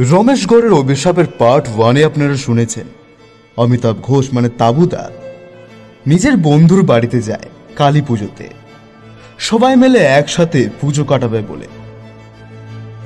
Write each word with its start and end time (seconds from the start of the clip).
রমেশগড়ের 0.00 0.72
অভিশাপের 0.72 1.24
পার্ট 1.38 1.68
ওয়ানে 1.76 2.04
আপনারা 2.04 2.36
শুনেছেন। 2.36 2.86
অমিতাভ 3.56 3.96
ঘোষ 4.00 4.28
মানে 4.32 4.48
তাবুদা। 4.48 5.10
নিজের 6.06 6.36
বন্ধুর 6.36 6.84
বাড়িতে 6.86 7.22
যায় 7.22 7.48
কালী 7.76 8.02
পুজোতে। 8.02 8.48
সবাই 9.38 9.76
মিলে 9.76 9.98
একসাথে 9.98 10.68
পুজো 10.80 11.04
কাটাবে 11.04 11.42
বলে। 11.48 11.68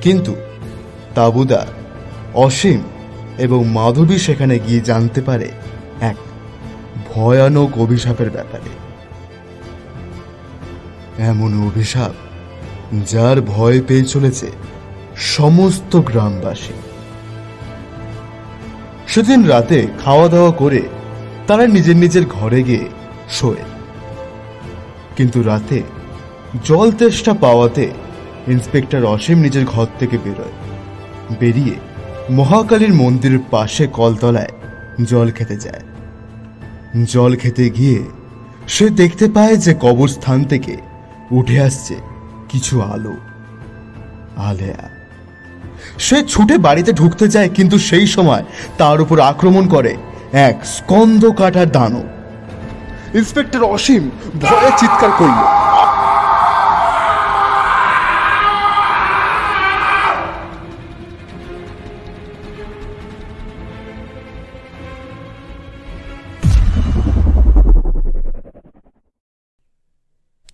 কিন্তু 0.01 0.35
তাবুদা, 1.15 1.67
অসীম 2.33 2.81
এবং 3.37 3.65
মাধবী 3.65 4.17
সেখানে 4.17 4.59
গিয়ে 4.59 4.79
জানতে 4.79 5.21
পারে 5.21 5.51
এক 6.01 6.15
ভয়ানক 7.13 7.77
অভিশাপের 7.77 8.29
ব্যাপারে। 8.29 8.69
এমন 11.23 11.67
অভিশাপ 11.67 12.11
যার 13.05 13.41
ভয় 13.41 13.81
পেয়ে 13.81 14.03
চলেছে 14.03 14.51
সমস্ত 15.15 16.01
গ্রামবাসী। 16.01 16.73
সেদিন 19.15 19.43
রাতে 19.43 19.87
খাওয়া 20.05 20.27
দাওয়া 20.27 20.51
করে 20.51 20.81
তারা 21.47 21.67
নিজের 21.67 21.95
নিজের 21.95 22.25
ঘরে 22.25 22.63
গিয়ে 22.63 22.85
শোয়। 23.29 23.55
কিন্তু 25.15 25.41
রাতে 25.41 25.83
জল 26.63 26.91
তেষ্টা 26.91 27.33
পাওয়াতে 27.33 27.91
ইন্সপেক্টর 28.47 29.05
অসীম 29.05 29.37
নিজের 29.37 29.65
ঘর 29.65 29.85
থেকে 29.99 30.17
বেরোয়। 30.17 30.51
বেরিয়ে 31.39 31.75
মহাকালীর 32.29 32.93
মন্দিরের 32.93 33.39
পাশে 33.51 33.87
কলতলায় 33.87 34.51
জল 35.05 35.31
খেতে 35.31 35.57
যায়। 35.57 35.81
জল 37.05 37.35
খেতে 37.35 37.69
গিয়ে 37.69 38.03
সে 38.67 38.89
দেখতে 38.89 39.27
পায় 39.33 39.55
যে 39.55 39.75
কবরস্থান 39.81 40.43
থেকে 40.43 40.77
উঠে 41.31 41.61
আসছে 41.61 41.95
কিছু 42.49 42.81
আলো, 42.81 43.13
আলেয়া। 44.35 44.94
সে 46.05 46.17
ছুটে 46.31 46.55
বাড়িতে 46.57 46.91
ঢুকতে 46.93 47.25
যায়, 47.35 47.49
কিন্তু 47.57 47.77
সেই 47.89 48.07
সময় 48.15 48.43
তার 48.77 48.97
উপর 49.03 49.17
আক্রমণ 49.31 49.63
করে 49.67 49.91
এক 50.49 50.57
স্কন্দ 50.75 51.23
কাটার 51.39 51.69
দানব। 51.75 52.05
ইন্সপেক্টর 53.19 53.63
অসীম 53.75 54.03
ভয়ে 54.43 54.71
চিৎকার 54.79 55.11
করল। 55.19 55.39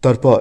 তারপর 0.03 0.39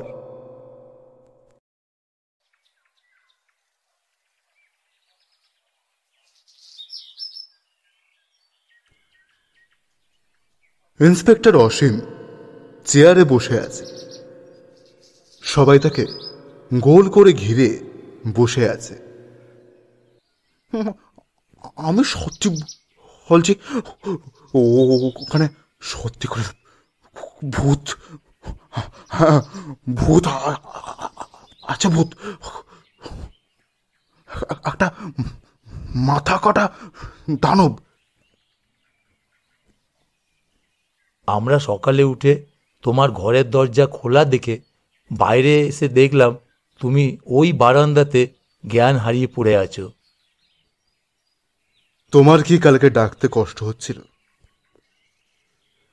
ইন্সপেক্টর 11.01 11.55
অসীম 11.57 11.95
চেয়ারে 12.87 13.25
বসে 13.25 13.57
আছে। 13.61 13.85
সবাই 15.43 15.79
তাকে 15.79 16.05
গোল 16.71 17.09
করে 17.09 17.33
ঘিরে 17.33 17.69
বসে 18.35 18.63
আছে। 18.69 18.95
আমি 21.77 22.03
সত্যি 22.05 22.49
বলছি 23.31 23.53
ও 24.55 24.61
ওখানে 25.23 25.49
সত্যি 25.81 26.27
করে 26.29 26.45
ভূত 27.51 27.85
হ্যাঁ, 29.09 29.41
ভূত 29.95 30.25
আচ্ছা 31.63 31.89
ভূত। 31.89 32.09
একটা 34.71 34.87
মাথা 36.09 36.37
কাটা 36.39 36.65
দানব 37.43 37.73
আমরা 41.31 41.59
সকালে 41.59 42.03
উঠে 42.03 42.33
তোমার 42.83 43.11
ঘরের 43.11 43.51
দরজা 43.51 43.87
খোলা 43.87 44.25
দেখে 44.25 44.61
বাইরে 45.13 45.61
এসে 45.61 45.89
দেখলাম 45.89 46.37
তুমি 46.81 47.05
ওই 47.27 47.53
বারান্দাতে 47.53 48.29
জ্ঞান 48.67 48.97
হারিয়ে 48.97 49.27
পড়ে 49.27 49.57
আছো। 49.57 49.93
তোমার 52.11 52.43
কি 52.43 52.59
কালকে 52.59 52.91
ডাকতে 52.91 53.29
কষ্ট 53.33 53.63
হচ্ছিল? 53.63 53.99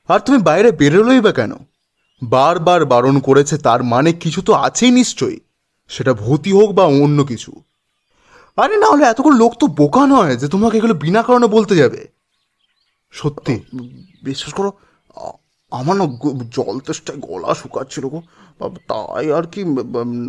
আর 0.08 0.20
তুমি 0.20 0.38
বাইরে 0.38 0.72
বেরোলোই 0.72 1.22
বা 1.22 1.32
কেন? 1.32 1.52
বারবার 2.24 2.86
বারণ 2.86 3.20
করেছে 3.20 3.58
তার 3.58 3.84
মানে 3.84 4.14
কিছু 4.14 4.42
তো 4.42 4.54
আছেই 4.54 4.92
নিশ্চয়ই। 4.92 5.40
সেটা 5.88 6.14
ভূতি 6.14 6.52
হোক 6.52 6.72
বা 6.72 6.84
অন্য 6.84 7.24
কিছু। 7.24 7.52
আরে 8.58 8.78
না 8.78 8.88
হলে 8.88 9.04
এতগুলো 9.04 9.36
লোক 9.38 9.54
তো 9.60 9.68
বোকা 9.68 10.08
নয় 10.08 10.36
যে 10.38 10.48
তোমাকে 10.48 10.78
এগুলো 10.78 10.94
বিনা 10.94 11.24
কারণে 11.24 11.48
বলতে 11.48 11.76
যাবে। 11.76 12.08
সত্যি, 13.12 13.60
বিশ্বাস 14.24 14.54
করো 14.54 14.72
আমার 15.72 15.96
না 15.98 16.06
জল 16.56 16.76
তেষ্টায় 16.80 17.20
গলা 17.20 17.54
শুকাচ্ছিল 17.54 18.06
গো। 18.14 18.20
তাই 18.92 19.26
আর 19.32 19.46
কি 19.54 19.62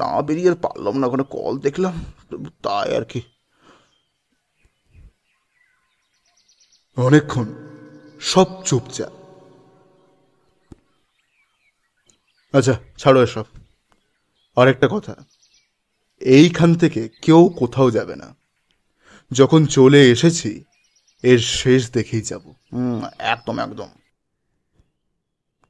না 0.03 0.23
বেরিয়ে 0.23 0.55
পারলাম 0.55 0.95
না 0.99 1.07
ওখানে 1.07 1.25
কল 1.31 1.55
দেখলাম, 1.59 1.95
তাই 2.63 2.89
আর 2.97 3.05
কি। 3.05 3.21
অনেকক্ষণ 6.97 7.47
সব 8.21 8.49
চুপচাপ। 8.65 9.13
আচ্ছা 12.55 12.75
ছাড়ো 12.99 13.21
এসব। 13.23 13.47
আরেকটা 14.57 14.87
কথা। 14.93 15.15
এইখান 16.21 16.71
থেকে 16.75 17.09
কেউ 17.23 17.41
কোথাও 17.59 17.89
যাবে 17.91 18.17
না। 18.17 18.29
যখন 19.33 19.61
চলে 19.67 20.01
এসেছি, 20.15 20.51
এর 21.23 21.39
শেষ 21.39 21.81
দেখেই 21.93 22.23
যাব। 22.23 22.45
হুম 22.73 23.01
একদম 23.19 23.59
একদম। 23.59 23.89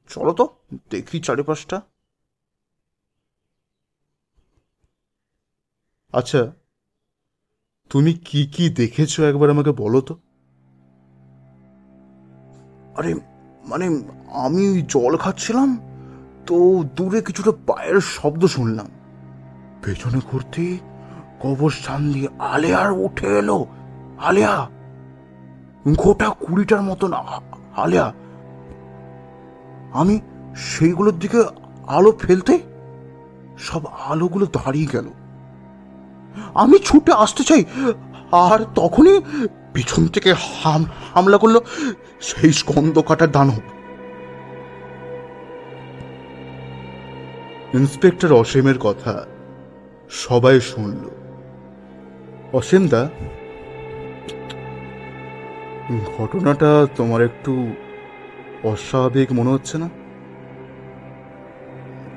চলো 0.09 0.31
তো, 0.39 0.45
দেখি 0.91 1.17
চারিপাশটা। 1.27 1.77
আচ্ছা 6.13 6.41
তুমি 7.91 8.11
কি 8.27 8.41
কি 8.53 8.63
দেখেছ 8.79 9.13
একবার 9.31 9.49
আমাকে 9.55 9.71
বলো 9.83 9.99
তো? 10.07 10.13
আরে 12.97 13.11
মানে 13.69 13.85
আমি 14.45 14.63
জল 14.93 15.13
খাচ্ছিলাম, 15.23 15.69
তো 16.47 16.55
দূরে 16.97 17.19
কিছুটা 17.27 17.51
পায়ের 17.69 17.97
শব্দ 18.15 18.41
শুনলাম। 18.55 18.89
পেছনে 19.83 20.19
ঘুরতে 20.29 20.63
কবরস্থান 21.41 22.01
দিয়ে 22.13 22.29
আলেয়ার 22.53 22.91
উঠে 23.05 23.29
এলো। 23.41 23.57
আলেয়া, 24.27 24.53
গোটা 26.01 26.27
কুড়িটার 26.43 26.81
মতন 26.89 27.11
আলেয়া 27.83 28.07
আমি 29.93 30.19
সেইগুলোর 30.55 31.19
দিকে 31.19 31.43
আলো 31.87 32.11
ফেলতে 32.11 32.59
সব 33.57 33.81
আলোগুলো 33.85 34.45
দাঁড়িয়ে 34.45 34.87
গেল। 34.93 35.07
আমি 36.53 36.79
ছুটে 36.79 37.11
আসতে 37.11 37.43
চাই, 37.43 37.65
আর 38.31 38.59
তখনই 38.75 39.21
পিছন 39.73 40.07
থেকে 40.07 40.33
হাম, 40.33 40.85
হামলা 41.13 41.37
করল 41.37 41.59
সেই 42.21 42.53
স্কন্দ 42.53 43.01
কাটার 43.01 43.31
দানব। 43.31 43.61
ইন্সপেক্টর 47.73 48.33
অসীমের 48.33 48.77
কথা 48.79 49.25
সবাই 50.09 50.61
শুনল। 50.61 51.09
অসীম 52.53 52.87
দা 52.87 53.09
ঘটনাটা 56.17 56.87
তোমার 56.95 57.21
একটু 57.21 57.73
অস্বাভাবিক 58.63 59.31
মনে 59.31 59.49
হচ্ছে 59.49 59.77
না? 59.77 59.89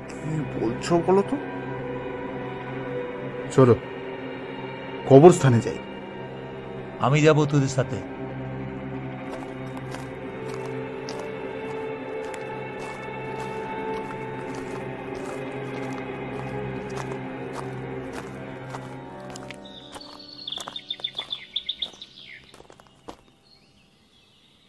কি 0.09 0.61
বলছো 0.61 1.01
বলো 1.07 1.23
তো? 1.29 1.37
চলো 3.51 3.75
কবরস্থানে 5.09 5.61
যাই। 5.61 5.77
আমি 6.99 7.21
যাব 7.21 7.45
তোদের 7.45 7.67
সাথে। 7.67 7.97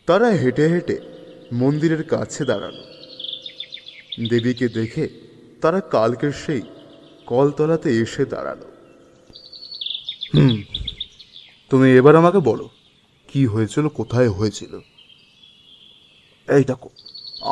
তারা 0.07 0.29
হেঁটে 0.31 0.69
হেঁটে 0.69 1.14
মন্দিরের 1.61 2.03
কাছে 2.05 2.45
দাঁড়াল। 2.45 2.77
দেবীকে 4.29 4.67
দেখে 4.69 5.05
তারা 5.63 5.81
কালকের 5.81 6.33
সেই 6.33 6.63
কলতলাতে 7.27 7.89
এসে 8.03 8.25
দাঁড়াল। 8.25 8.61
হুম, 10.35 10.57
তুমি 11.71 11.89
এবার 11.93 12.15
আমাকে 12.17 12.39
বলো, 12.39 12.67
কি 13.29 13.47
হয়েছিল, 13.47 13.85
কোথায় 13.89 14.31
হয়েছিল? 14.31 14.73
এই 16.49 16.65
দেখো, 16.65 16.89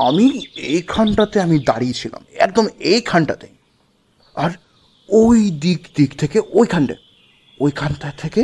আমি 0.09 0.27
এইখানটাতে 0.57 1.37
আমি 1.41 1.57
দাঁড়িয়েছিলাম, 1.59 2.23
একদম 2.47 2.65
এইখানটাতে। 2.93 3.49
আর 4.37 4.51
ওই 5.09 5.51
দিক 5.65 5.81
দিক 5.97 6.11
থেকে 6.19 6.39
ওইখানটা 6.53 6.97
ওইখানটা 7.61 8.09
থেকে 8.19 8.43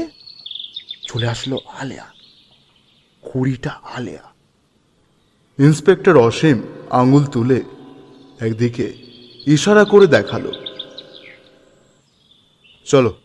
চলে 1.09 1.27
আসলো 1.27 1.57
আলেয়া, 1.81 2.07
কুড়িটা 3.23 3.73
আলেয়া। 3.97 4.27
ইন্সপেক্টর 5.59 6.17
অসীম 6.17 6.63
আঙুল 6.91 7.25
তুলে 7.25 7.63
একদিকে 8.41 8.93
ইশারা 9.47 9.85
করে 9.85 10.07
দেখাল। 10.07 10.53
চলো। 12.85 13.19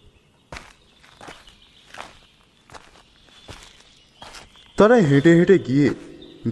তারা 4.77 4.95
হেঁটে 4.95 5.35
হেঁটে 5.35 5.59
গিয়ে 5.59 5.89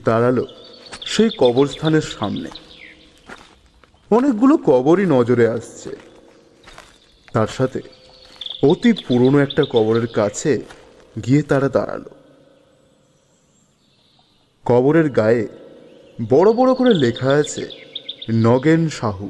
দাঁড়াল 0.05 0.45
সেই 1.05 1.29
কবরস্থানের 1.37 2.01
সামনে। 2.01 2.49
অনেকগুলো 4.11 4.57
কবরই 4.57 5.05
নজরে 5.05 5.47
আসছে। 5.47 5.95
তার 7.33 7.47
সাথে 7.47 7.81
অতি 8.63 8.93
পুরনো 8.93 9.39
একটা 9.39 9.63
কবরের 9.71 10.07
কাছে 10.07 10.61
গিয়ে 11.25 11.41
তারা 11.41 11.69
দাঁড়াল। 11.69 12.03
কবরের 14.65 15.09
গায়ে 15.09 15.47
বড় 16.19 16.53
বড় 16.53 16.73
করে 16.73 16.93
লেখা 16.93 17.29
আছে 17.29 17.69
নগেন 18.33 18.89
সাহু। 18.89 19.29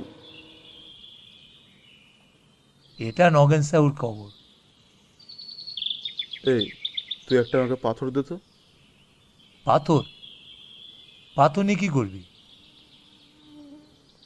এটা 2.99 3.29
নগেন 3.29 3.61
সাহুর 3.61 3.91
কবর 3.99 4.29
এই 6.47 6.71
তুই 7.27 7.37
একটা 7.37 7.59
আমাকে 7.59 7.75
পাথর 7.75 8.09
দে 8.09 8.23
তো। 8.23 8.39
পাথর? 9.65 10.03
পাথর 11.35 11.63
নিয়ে 11.63 11.79
কি 11.79 11.89
করবি? 11.89 12.23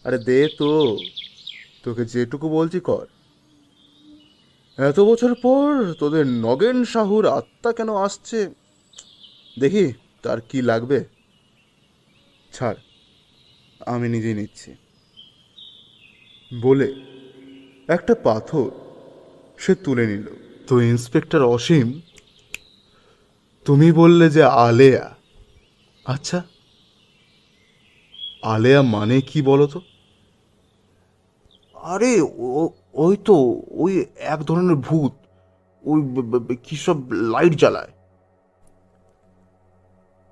আরে 0.03 0.17
দে 0.17 0.47
তো 0.57 0.97
তোকে 1.83 2.05
যেটুকু 2.05 2.49
বলছি 2.49 2.79
কর। 2.79 3.05
এত 4.77 4.99
বছর 4.99 5.35
পর 5.35 5.93
তোদের 5.93 6.27
নগেন 6.27 6.83
সাহুর 6.83 7.25
আত্মা 7.25 7.71
কেন 7.73 7.95
আসছে 7.95 8.49
দেখি 9.59 9.93
তার 10.21 10.41
কি 10.41 10.61
লাগবে। 10.61 11.14
ছাড় 12.55 12.75
আমি 13.85 14.09
নিজেই 14.09 14.33
নিচ্ছি। 14.33 14.75
বলে 16.61 16.93
একটা 17.87 18.15
পাথর 18.23 18.69
সে 19.57 19.75
তুলে 19.75 20.07
নিল। 20.07 20.23
তো 20.67 20.81
ইন্সপেক্টর 20.81 21.43
অসীম? 21.43 22.01
তুমি 23.65 23.91
বললে 23.91 24.29
যে 24.29 24.43
আলেয়া। 24.43 25.15
আচ্ছা। 26.05 26.43
আলেয়া 28.43 28.81
মানে 28.81 29.21
কি 29.21 29.41
বলো 29.41 29.67
তো? 29.67 29.81
আরে 31.75 32.21
ও- 32.21 32.69
ওই 32.93 33.17
তো 33.25 33.61
ওই 33.71 34.05
এক 34.15 34.39
ধরনের 34.39 34.75
ভূত। 34.75 35.11
ওই 35.83 36.01
কি 36.63 36.75
সব 36.75 37.11
লাইট 37.11 37.53
জ্বালায়। 37.53 37.91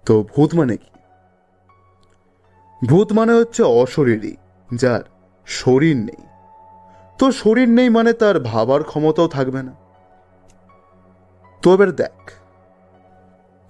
তো 0.06 0.24
ভূত 0.24 0.56
মানে 0.56 0.78
কি? 0.78 0.93
ভূত 2.88 3.12
মানে 3.12 3.34
হচ্ছে 3.34 3.64
অশরীরী, 3.64 4.36
যার 4.76 5.02
শরীর 5.46 5.98
নেই। 5.98 6.24
তো 7.20 7.32
শরীর 7.32 7.70
নেই 7.70 7.90
মানে 7.90 8.14
তার 8.14 8.40
ভাবার 8.40 8.84
ক্ষমতাও 8.84 9.28
থাকবে 9.28 9.64
না। 9.64 9.72
তো 11.62 11.74
এবার 11.74 11.92
দেখ। 11.92 12.32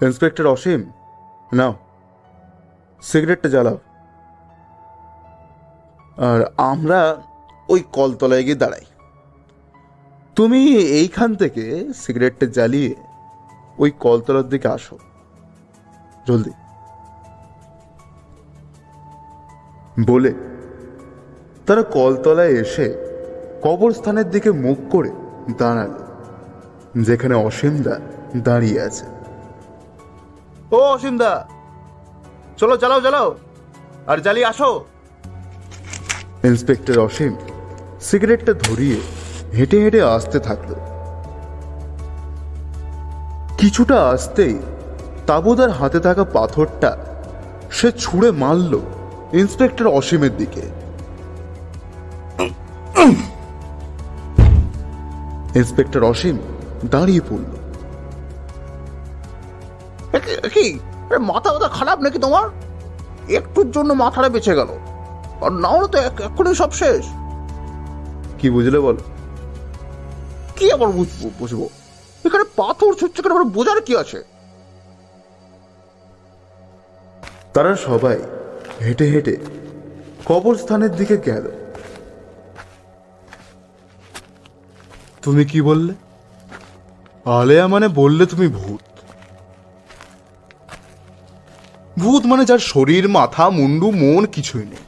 ইন্সপেক্টর 0.04 0.48
অসীম, 0.48 0.92
নাও, 1.54 1.76
সিগারেটটা 3.02 3.50
জ্বালাও। 3.50 3.78
আর 6.18 6.54
আমরা 6.58 7.22
ওই 7.70 7.84
কলতলায় 7.92 8.44
গিয়ে 8.44 8.56
দাঁড়াই। 8.56 8.86
তুমি 10.36 10.76
এইখান 10.76 11.36
থেকে 11.36 11.94
সিগারেটটা 11.94 12.46
জ্বালিয়ে 12.46 12.96
ওই 13.78 13.92
কলতলার 13.92 14.44
দিকে 14.44 14.68
আসো। 14.68 14.98
জলদি। 16.28 16.52
বলে 20.00 20.34
তারা 21.66 21.84
কলতলায় 21.84 22.50
এসে 22.50 22.96
কবরস্থানের 23.64 24.30
দিকে 24.30 24.52
মুখ 24.52 24.78
করে 24.92 25.12
দাঁড়াল 25.58 25.92
যেখানে 27.02 27.36
অসীমদা 27.36 28.00
দাঁড়িয়ে 28.36 28.82
আছে। 28.82 29.06
ও 30.72 30.76
অসীমদা 30.76 31.48
চলো 32.58 32.78
জ্বালাও 32.78 33.02
জ্বালাও 33.02 33.36
আর 34.08 34.18
জ্বালিয়ে 34.22 34.46
আসো। 34.46 34.86
ইন্সপেক্টর 36.44 37.00
অসীম 37.00 37.36
সিগারেটটা 38.02 38.54
ধরিয়ে 38.54 38.98
হেঁটে 39.58 39.78
হেঁটে 39.82 40.02
আসতে 40.04 40.40
থাকল। 40.40 40.74
কিছুটা 43.58 44.10
আসতেই 44.10 44.58
তাবুদার 45.28 45.70
হাতে 45.70 46.00
থাকা 46.00 46.24
পাথরটা 46.24 46.98
সে 47.72 47.92
ছুঁড়ে 47.92 48.32
মারল। 48.32 48.80
ইন্সপেক্টর 49.34 49.88
অসীমের 49.88 50.38
দিকে। 50.38 50.62
ইন্সপেক্টর 55.56 56.04
অসীম 56.04 56.38
দাঁড়িয়ে 56.86 57.20
পড়ল। 57.22 57.46
কি- 60.50 60.78
মাথা 61.20 61.54
মাথা 61.54 61.68
খারাপ 61.68 62.00
নাকি 62.00 62.20
তোমার? 62.20 62.50
একটুর 63.32 63.72
জন্য 63.72 63.94
মাথাটা 63.94 64.30
বেঁচে 64.30 64.56
গেল। 64.56 64.68
আর 65.42 65.52
না 65.52 65.68
হলে 65.68 65.88
তো 65.88 65.98
এক- 65.98 66.24
এক্ষুনি 66.24 66.56
সব 66.56 66.72
শেষ। 66.72 67.06
কি 68.40 68.50
বুঝলে 68.50 68.80
বল? 68.80 68.98
কি 70.56 70.72
আবার 70.72 70.90
বুঝব 70.90 71.30
বুঝব? 71.40 71.68
এখানে 72.26 72.44
পাথর 72.56 72.94
ছুটছে 72.94 73.22
কেন? 73.22 73.44
বোঝার 73.44 73.82
কি 73.82 73.98
আছে? 73.98 74.24
তারা 77.54 77.76
সবাই 77.76 78.22
হেঁটে 78.82 79.06
হেঁটে 79.06 79.38
কবরস্থানের 80.26 80.92
দিকে 80.92 81.18
গেল। 81.18 81.52
তুমি 85.22 85.46
কি 85.46 85.62
বললে? 85.62 85.94
আলেয়া 87.26 87.68
মানে 87.68 87.88
বললে 87.88 88.26
তুমি 88.26 88.48
ভূত। 88.48 88.82
ভূত 92.00 92.26
মানে 92.26 92.46
যার 92.46 92.60
শরীর, 92.60 93.10
মাথা, 93.10 93.50
মুন্ডু, 93.50 93.92
মন 93.92 94.26
কিছুই 94.26 94.66
নেই। 94.66 94.84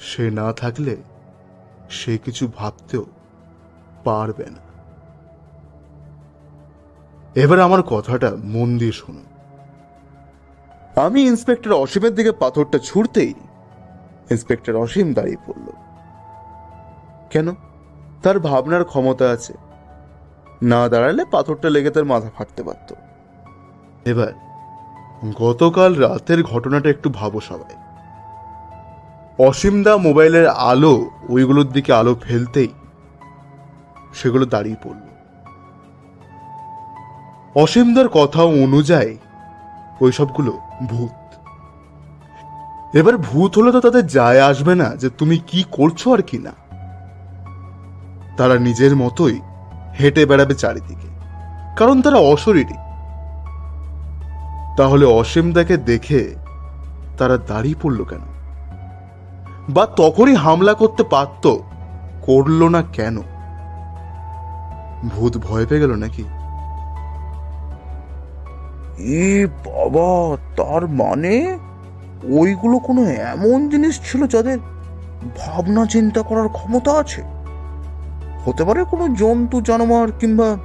সে 0.00 0.30
না 0.30 0.52
থাকলে 0.52 0.96
সে 1.90 2.18
কিছু 2.24 2.52
ভাবতেও 2.56 3.06
পারবে 4.04 4.44
না। 4.44 4.70
এবার 7.34 7.60
আমার 7.60 7.82
কথাটা 7.82 8.36
মন 8.44 8.78
দিয়ে 8.78 8.92
শুনুন 8.92 9.24
আমি 11.00 11.20
ইন্সপেক্টর 11.22 11.72
অসীমের 11.72 12.14
দিকে 12.14 12.32
পাথরটা 12.32 12.78
ছুড়তেই 12.78 13.34
ইন্সপেক্টর 14.30 14.76
অসীম 14.76 15.12
দাঁড়িয়ে 15.12 15.36
পড়ল। 15.46 15.72
কেন? 17.30 17.54
তার 18.22 18.40
ভাবনার 18.40 18.84
ক্ষমতা 18.84 19.30
আছে। 19.30 19.54
না 20.62 20.88
দাঁড়ালে 20.88 21.24
পাথরটা 21.24 21.70
লেগে 21.70 21.90
তার 21.90 22.04
মাথা 22.04 22.30
ফাটতে 22.38 22.62
পারত। 22.62 22.94
এবার 24.04 24.32
গতকাল 25.38 25.94
রাতের 25.94 26.42
ঘটনাটা 26.42 26.88
একটু 26.90 27.10
ভাবো 27.10 27.40
সবাই। 27.40 27.76
অসীমদা 29.46 29.96
মোবাইলের 29.96 30.46
আলো 30.48 31.10
ওইগুলোর 31.28 31.68
দিকে 31.68 31.92
আলো 31.92 32.14
ফেলতেই 32.14 32.68
সেগুলো 34.14 34.44
দাঁড়িয়ে 34.46 34.76
পড়ল। 34.82 35.00
অসীমদার 37.62 38.08
কথা 38.08 38.42
অনুযায়ী 38.42 39.18
ওই 40.00 40.12
সবগুলো 40.12 40.58
ভূত। 40.86 41.18
এবার 42.96 43.18
ভূত 43.18 43.58
হলে 43.58 43.72
তো 43.72 43.80
তাদের 43.80 44.06
যায় 44.06 44.40
আসবে 44.40 44.74
না 44.74 44.96
যে 44.96 45.08
তুমি 45.10 45.38
কি 45.46 45.64
করছ 45.72 46.08
আর 46.08 46.22
কি 46.22 46.38
না। 46.38 46.54
তারা 48.36 48.58
নিজের 48.58 48.96
মতোই 48.96 49.40
হেঁটে 50.00 50.26
বেড়াবে 50.26 50.54
চারিদিকে, 50.54 51.08
কারণ 51.76 52.02
তারা 52.02 52.16
অশরীরী। 52.16 52.78
তাহলে 54.76 55.04
অসীমদাকে 55.04 55.76
দেখে 55.76 56.34
তারা 57.18 57.36
দাঁড়িয়ে 57.36 57.80
পড়ল 57.82 58.04
কেন? 58.04 58.24
বা 59.70 59.86
তখনই 59.86 60.34
হামলা 60.34 60.74
করতে 60.74 61.02
পারত, 61.04 61.44
করল 62.22 62.68
না 62.68 62.82
কেন? 62.92 63.16
ভূত 65.08 65.38
ভয় 65.38 65.66
পেয়ে 65.66 65.80
গেল 65.80 65.92
নাকি? 65.94 66.24
এ 69.00 69.46
বাবা, 69.46 70.36
তার 70.56 70.88
মানে? 70.88 71.58
ওইগুলো 72.38 72.78
কোনো 72.78 73.04
এমন 73.04 73.68
জিনিস 73.68 74.00
ছিল 74.12 74.26
যাদের 74.26 74.58
ভাবনা 75.38 75.86
চিন্তা 75.86 76.22
করার 76.22 76.48
ক্ষমতা 76.48 76.92
আছে? 76.92 77.22
হতে 78.46 78.64
পারে 78.64 78.84
কোনো 78.84 79.14
জন্তু, 79.14 79.60
জানোয়ার 79.60 80.12
কিংবা 80.12 80.56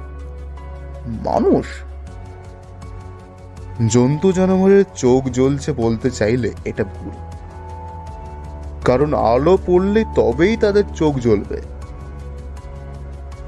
মানুষ? 1.06 1.66
জন্তু, 3.88 4.32
জানোয়ারের 4.32 4.84
চোখ 4.94 5.28
জ্বলছে 5.28 5.72
বলতে 5.72 6.10
চাইলে 6.10 6.52
এটা 6.64 6.84
ভুল। 6.84 7.10
কারণ 8.84 9.14
আলো 9.14 9.58
পড়লে 9.66 10.04
তবেই 10.14 10.56
তাদের 10.56 10.84
চোখ 10.94 11.14
জ্বলবে। 11.14 11.60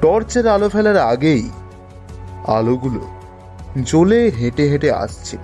টর্চের 0.00 0.48
আলো 0.48 0.68
ফেলার 0.68 0.96
আগেই 0.96 1.50
আলোগুলো 2.46 3.00
জ্বলে 3.84 4.30
হেঁটে 4.30 4.68
হেঁটে 4.68 4.92
আসছিল। 4.92 5.38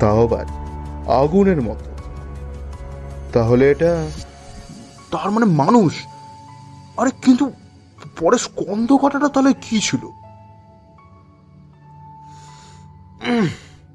তাও 0.00 0.26
আবার 0.26 0.46
আগুনের 1.10 1.62
মতো। 1.62 1.84
তাহলে 3.32 3.70
এটা 3.70 4.06
তার 5.10 5.30
মানে 5.30 5.46
মানুষ? 5.46 6.06
আরে 6.96 7.10
কিন্তু 7.22 7.52
পরে 8.20 8.38
স্কন্ধ 8.38 8.92
কাটাটা 8.92 9.28
তাহলে 9.28 9.52
কি 9.52 9.80
ছিল? 9.80 10.10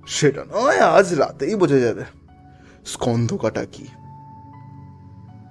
সেটা 0.07 0.43
নয় 0.43 0.79
আজ 0.79 1.13
রাতেই 1.13 1.55
বোঝা 1.55 1.79
যাবে। 1.79 2.03
স্কন্ধ 2.85 3.37
কাটা 3.37 3.65
কি? 3.65 3.87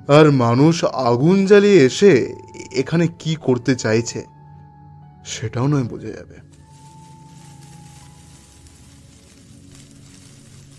আর 0.09 0.31
মানুষ 0.31 0.85
আগুন 0.85 1.47
জ্বালিয়ে 1.47 1.76
এসে 1.76 2.35
এখানে 2.73 3.09
কি 3.09 3.37
করতে 3.40 3.75
চাইছে? 3.75 4.36
সেটাও 5.26 5.66
নয় 5.66 5.87
বোঝা 5.92 6.09
যাবে। 6.09 6.37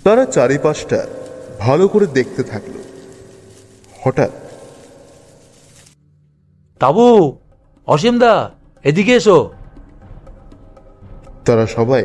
তারা 0.04 0.24
চারিপাশটা 0.25 1.00
ভালো 1.60 1.86
করে 1.88 2.08
দেখতে 2.08 2.42
থাকল। 2.44 2.74
হঠাৎ 4.04 4.32
তাবু 6.80 7.08
অসীমদা 7.88 8.34
এদিকে 8.84 9.13
এসো। 9.13 9.38
তারা 11.46 11.66
সবাই 11.68 12.04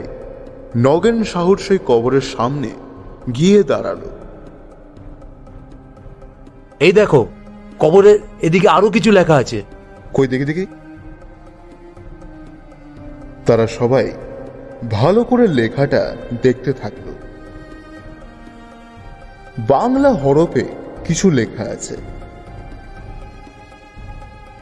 নগেন 0.77 1.25
শাহুর 1.25 1.59
সেই 1.59 1.79
কবরের 1.87 2.27
সামনে 2.35 2.71
গিয়ে 3.37 3.63
দাঁড়াল। 3.63 4.01
এই 6.81 6.93
দেখো 6.93 7.21
কবরের 7.79 8.19
এদিকে 8.41 8.69
আরও 8.69 8.89
কিছু 8.91 9.11
লেখা 9.13 9.37
আছে। 9.37 9.59
কই 10.15 10.27
দেখি 10.29 10.45
দেখি? 10.45 10.67
তারা 13.47 13.67
সবাই 13.67 14.13
ভালো 14.91 15.25
করে 15.25 15.49
লেখাটা 15.49 16.17
দেখতে 16.43 16.73
থাকল। 16.73 17.15
বাংলা 19.59 20.13
হরফে 20.13 20.65
কিছু 21.05 21.31
লেখা 21.31 21.63
আছে। 21.65 21.97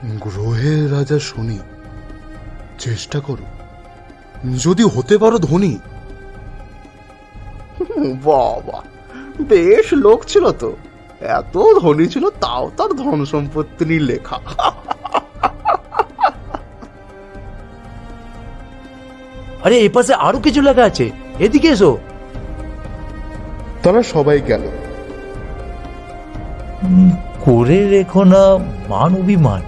গ্রহের 0.05 0.93
রাজা 0.93 1.19
শনি 1.19 1.59
চেষ্টা 2.79 3.21
করো। 3.21 3.45
যদি 4.59 4.83
হতে 4.83 5.19
পারো 5.19 5.39
ধনী। 5.39 5.79
বাবা 8.25 8.83
বেশ 9.41 9.93
লোক 9.93 10.25
ছিল 10.25 10.53
তো। 10.53 10.77
এত 11.21 11.59
ধনী 11.81 12.09
ছিল 12.09 12.31
তাও 12.31 12.71
তার 12.77 12.89
ধন 12.89 13.25
সম্পত্তি 13.25 13.85
নিয়ে 13.85 14.01
লেখা। 14.01 14.39
আরে 19.65 19.79
এ 19.79 19.89
পাশে 19.89 20.15
আরও 20.15 20.39
কিছু 20.39 20.63
লেখা 20.63 20.85
আছে। 20.85 21.11
এদিকে 21.39 21.69
এসো। 21.69 21.99
তারা 23.83 24.03
সবাই 24.03 24.41
গেল। 24.41 24.61
করে 27.45 27.89
রেখো 27.89 28.25
না 28.25 28.59
মান 28.89 29.17
অভিমান। 29.17 29.63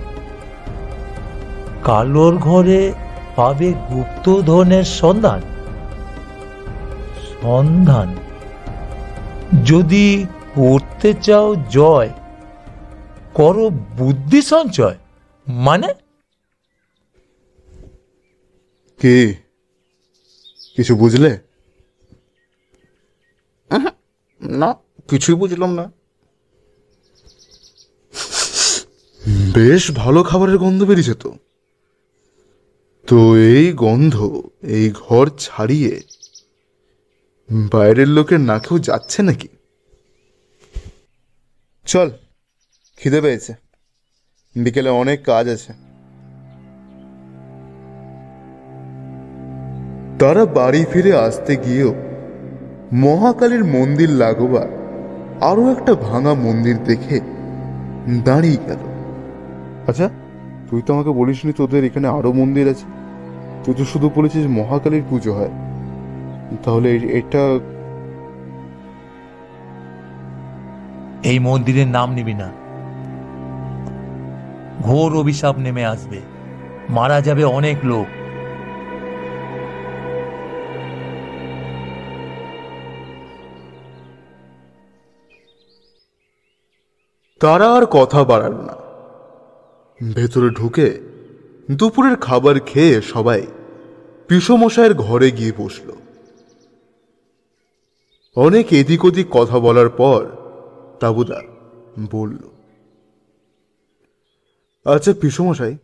কালোর 1.84 2.36
ঘরে 2.36 2.92
পাবে 3.36 3.72
গুপ্ত 3.72 4.40
ধনের 4.40 4.84
সন্ধান। 4.84 5.40
সন্ধান। 7.42 8.14
যদি 9.64 10.26
করতে 10.54 11.14
চাও 11.14 11.54
জয় 11.70 12.10
করো 13.34 13.70
বুদ্ধি 13.70 14.42
সঞ্চয়। 14.42 14.94
মানে? 15.48 15.94
কি? 19.00 19.34
কিছু 20.76 20.96
বুঝলে? 20.96 21.32
না 24.40 24.70
কিছুই 25.08 25.34
বুঝলাম 25.34 25.70
না। 25.74 25.84
বেশ 29.54 29.90
ভালো 29.92 30.22
খাবারের 30.22 30.58
গন্ধ 30.58 30.80
বেরিয়েছে 30.84 31.14
তো। 31.14 31.30
তো 33.08 33.36
এই 33.36 33.72
গন্ধ 33.72 34.16
এই 34.62 34.90
ঘর 34.94 35.26
ছাড়িয়ে 35.38 35.92
বাইরের 37.72 38.08
লোকের 38.08 38.40
নাকেও 38.40 38.78
যাচ্ছে 38.78 39.22
নাকি? 39.22 39.48
চল 41.86 42.08
খিদে 42.96 43.20
পেয়েছে। 43.20 43.52
বিকেলে 44.56 44.90
অনেক 44.90 45.18
কাজ 45.24 45.48
আছে। 45.48 45.72
তারা 50.22 50.46
বাড়ি 50.46 50.84
ফিরে 50.92 51.16
আসতে 51.16 51.56
গিয়েও 51.56 51.94
মহাকালীর 52.92 53.64
মন্দির 53.64 54.10
লাগোবা 54.10 54.66
আরও 55.40 55.70
একটা 55.70 55.94
ভাঙা 55.94 56.34
মন্দির 56.34 56.76
দেখে 56.84 57.20
দাঁড়িয়ে 58.24 58.56
গেল। 58.66 58.78
আচ্ছা 59.86 60.10
তুই 60.70 60.82
তো 60.86 60.94
আমাকে 60.94 61.10
বলিসনি 61.10 61.52
তোদের 61.52 61.84
এখানে 61.84 62.08
আরও 62.08 62.32
মন্দির 62.32 62.68
আছে। 62.68 62.84
তুই 63.64 63.74
তো 63.74 63.84
শুধু 63.84 64.10
বলেছিস 64.14 64.46
মহাকালীর 64.46 65.02
পুজো 65.10 65.32
হয়। 65.34 65.50
তাহলে 66.64 66.96
এটা 66.96 67.58
এই 71.22 71.38
মন্দিরের 71.38 71.86
নাম 71.86 72.14
নিবি 72.14 72.34
না। 72.34 72.48
ঘোর 74.82 75.16
অভিশাপ 75.16 75.58
নেমে 75.58 75.84
আসবে। 75.84 76.20
মারা 76.90 77.20
যাবে 77.20 77.44
অনেক 77.44 77.76
লোক। 77.84 78.06
তারা 87.42 87.68
আর 87.72 87.86
কথা 87.86 88.24
বাড়াল 88.24 88.52
না। 88.52 88.76
ভেতরে 90.14 90.48
ঢুকে 90.50 91.00
দুপুরের 91.70 92.16
খাবার 92.16 92.60
খেয়ে 92.60 93.02
সবাই 93.02 93.46
পিসমশায়ের 94.28 94.94
ঘরে 94.94 95.30
গিয়ে 95.30 95.52
বসল। 95.58 95.88
অনেক 98.36 98.66
এদিক 98.72 99.04
ওদিক 99.04 99.26
কথা 99.30 99.58
বলার 99.58 99.90
পর 99.90 100.20
তাবুদা 101.00 101.40
বলল 102.10 102.42
আচ্ছা 104.86 105.12
পিসমশাই, 105.12 105.74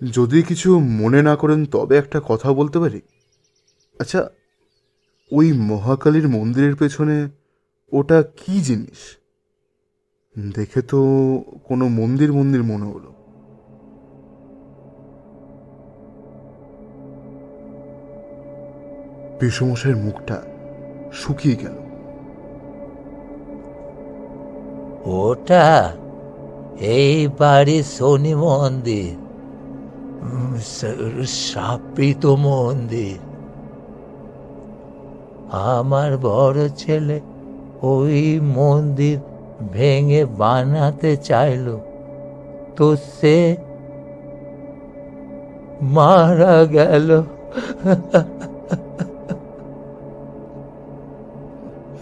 যদি 0.00 0.42
কিছু 0.42 0.78
মনে 0.78 1.22
না 1.22 1.36
করেন 1.36 1.66
তবে 1.66 1.94
একটা 1.96 2.20
কথা 2.28 2.52
বলতে 2.52 2.78
পারি? 2.78 3.00
আচ্ছা 4.00 4.20
ওই 5.32 5.52
মহাকালীর 5.52 6.28
মন্দিরের 6.28 6.74
পেছনে 6.76 7.16
ওটা 7.92 8.22
কি 8.22 8.60
জিনিস? 8.60 9.19
দেখে 10.38 10.82
তো 10.82 11.00
কোনো 11.64 11.88
মন্দির 11.88 12.32
মন্দির 12.32 12.62
মনে 12.64 12.84
হলো। 12.84 13.10
বিষমশাইয়ের 19.40 20.02
মুখটা 20.04 20.42
শুকিয়ে 21.12 21.56
গেল। 21.56 21.76
ওটা 25.04 25.96
এই 26.80 27.28
বাড়ির 27.38 27.82
শনি 27.82 28.34
মন্দির 28.34 29.10
সাপিত 31.26 32.26
মন্দির। 32.26 33.18
আমার 35.52 36.18
বড় 36.18 36.68
ছেলে 36.68 37.20
ওই 37.82 38.40
মন্দির 38.40 39.18
ভেঙে 39.72 40.24
বানাতে 40.24 41.16
চাইলো। 41.16 41.80
তো 42.76 42.96
সে 42.96 43.56
মারা 45.82 46.66
গেল। 46.66 47.22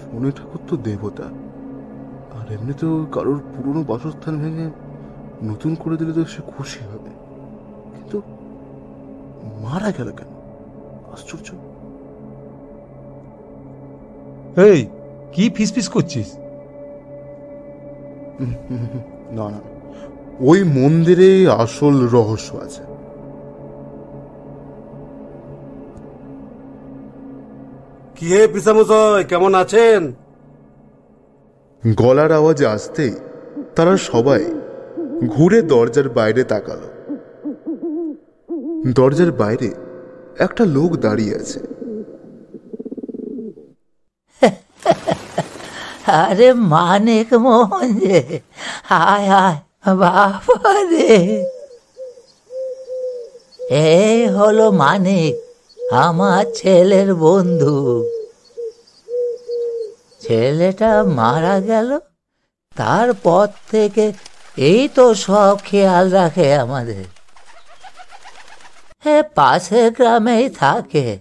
শনি 0.01 0.31
ঠাকুর 0.31 0.61
তো 0.69 0.77
দেবতা। 0.77 1.23
আর 2.39 2.53
এমনিতেও 2.53 3.07
কারোর 3.13 3.41
পুরনো 3.55 3.83
বাসস্থান 3.83 4.39
ভেঙে 4.39 4.71
নতুন 5.43 5.75
করে 5.75 5.97
দিলে 5.97 6.13
তো 6.13 6.25
সে 6.25 6.43
খুশি 6.57 6.79
হবে। 6.85 7.11
কিন্তু 7.95 8.23
মারা 9.61 9.93
গেল 9.99 10.11
কেন? 10.11 10.29
আশ্চর্য। 11.13 11.53
এই 14.61 14.87
কি 15.33 15.51
ফিসফিস 15.51 15.89
করছিস? 15.89 16.39
না 18.41 19.51
না। 19.51 19.61
ওই 20.41 20.65
মন্দিরে 20.65 21.51
আসল 21.51 22.09
রহস্য 22.09 22.57
আছে। 22.57 22.83
কি 28.17 28.27
হে 28.27 28.49
পিসামশাই 28.49 29.25
কেমন 29.25 29.55
আছেন? 29.55 30.13
গলার 31.97 32.33
আওয়াজ 32.33 32.65
আসতেই 32.65 33.15
তারা 33.77 33.97
সবাই 33.97 34.45
ঘুরে 35.27 35.63
দরজার 35.63 36.09
বাইরে 36.09 36.45
তাকালো। 36.45 36.89
দরজার 38.95 39.33
বাইরে 39.33 39.75
একটা 40.39 40.65
লোক 40.65 40.97
দাঁড়িয়ে 40.97 41.35
আছে। 41.35 41.61
আরে 46.07 46.53
মানিক 46.53 47.33
মোহন 47.33 47.99
যে 47.99 48.41
হায় 48.85 49.27
হায় 49.27 49.59
বাবা 49.85 50.75
রে 50.91 51.19
এই 53.71 54.27
হলো 54.27 54.71
মানিক, 54.73 55.35
আমার 55.93 56.45
ছেলের 56.55 57.15
বন্ধু। 57.15 58.05
ছেলেটা 60.21 61.05
মারা 61.05 61.61
গেল, 61.61 61.99
তারপর 62.77 63.47
থেকে 63.71 64.13
এই 64.57 64.89
তো 64.89 65.15
সব 65.15 65.59
খেয়াল 65.65 66.11
রাখে 66.11 66.55
আমাদের। 66.55 67.05
হ্যাঁ 68.99 69.23
পাশের 69.35 69.93
গ্রামেই 69.93 70.51
থাকে। 70.51 71.19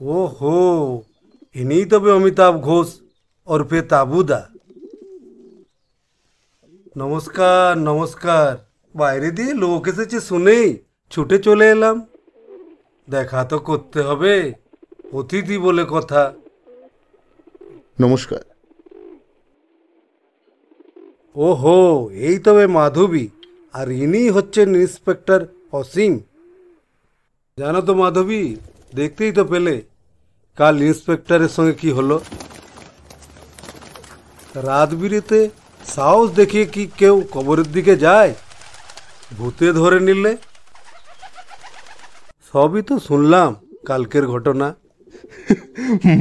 ও 0.00 0.18
হো 1.54 1.60
ইনি 1.60 1.78
তবে 1.84 2.10
অমিতাভ 2.12 2.54
ঘোষ 2.60 2.88
ওরফে 3.48 3.80
তাবুদা 3.82 4.40
নমস্কার 6.96 7.68
নমস্কার 7.80 8.50
বাইরে 8.94 9.28
দিয়ে 9.30 9.52
লোক 9.54 9.82
এসেছে 9.88 10.18
শুনেই 10.20 10.66
ছুটে 11.12 11.36
চলে 11.38 11.66
এলাম 11.70 11.96
দেখা 13.08 13.40
তো 13.44 13.56
করতে 13.58 14.00
হবে 14.02 14.34
অতিথি 15.12 15.56
বলে 15.58 15.84
কথা 15.84 16.22
নমস্কার 17.98 18.42
ও 21.36 21.48
হো 21.52 21.80
এই 22.22 22.36
তবে 22.38 22.64
মাধবী 22.68 23.26
আর 23.74 23.86
ইনি 23.96 24.22
হচ্ছেন 24.30 24.68
ইন্সপেক্টর 24.76 25.40
অসীম 25.72 26.12
জানো 27.58 27.80
তো 27.80 27.92
মাধবী 27.94 28.42
দেখতেই 28.92 29.32
তো 29.32 29.44
পেলে 29.44 29.76
কাল 30.58 30.76
ইন্সপেক্টরের 30.82 31.52
সঙ্গে 31.56 31.74
কি 31.82 31.90
হলো? 31.98 32.16
রাত 34.68 34.90
সাহস 35.94 36.28
দেখিয়ে 36.40 36.66
কি 36.74 36.82
কেউ 37.00 37.16
কবরের 37.34 37.68
দিকে 37.72 37.94
যায়? 37.96 38.32
ভূতে 39.38 39.68
ধরে 39.80 39.98
নিলে? 40.08 40.32
সবই 42.52 42.82
তো 42.88 42.94
শুনলাম 43.08 43.50
কালকের 43.86 44.24
ঘটনা। 44.26 44.68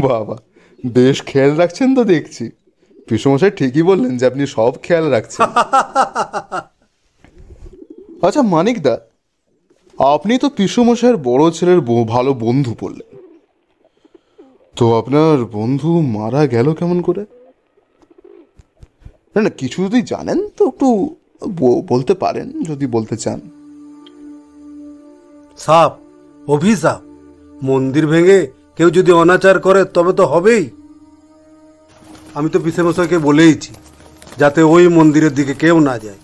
বাবা, 0.08 0.36
বেশ 0.96 1.18
খেয়াল 1.30 1.52
রাখছেন 1.62 1.90
তো 1.96 2.02
দেখছি। 2.14 2.46
পিসমশাই 3.08 3.52
ঠিকই 3.52 3.84
বললেন 3.90 4.14
যে 4.20 4.24
আপনি 4.32 4.44
সব 4.56 4.72
খেয়াল 4.84 5.06
রাখছেন। 5.16 5.48
আচ্ছা 8.28 8.42
মানিকদা, 8.56 8.96
আপনি 10.14 10.34
তো 10.38 10.48
পিসমশাইয়ের 10.58 11.18
বড় 11.30 11.44
ছেলের 11.58 11.80
ভালো 12.14 12.32
বন্ধু 12.46 12.74
বললেন। 12.82 13.11
তো 14.76 14.86
আপনার 15.00 15.38
বন্ধু 15.58 15.90
মারা 16.18 16.42
গেল 16.48 16.68
কেমন 16.74 16.98
করে? 17.02 17.24
না 19.34 19.40
না, 19.42 19.50
কিছু 19.62 19.78
যদি 19.86 20.00
জানেন 20.02 20.40
তো 20.58 20.62
একটু 20.68 20.88
বলতে 21.92 22.14
পারেন, 22.14 22.48
যদি 22.70 22.86
বলতে 22.96 23.16
চান। 23.24 23.40
সাপ, 25.58 25.92
অভিশাপ, 26.48 27.02
মন্দির 27.64 28.06
ভেঙে 28.08 28.40
কেউ 28.78 28.90
যদি 28.98 29.12
অনাচার 29.12 29.58
করে, 29.60 29.82
তবে 29.96 30.12
তো 30.14 30.24
হবেই। 30.26 30.64
আমি 32.38 32.48
তো 32.54 32.58
পিসেমশাইকে 32.60 33.18
বলেইছি, 33.28 33.72
যাতে 34.38 34.62
ওই 34.74 34.86
মন্দিরের 34.98 35.34
দিকে 35.34 35.54
কেউ 35.54 35.76
না 35.90 35.96
যায়। 36.06 36.20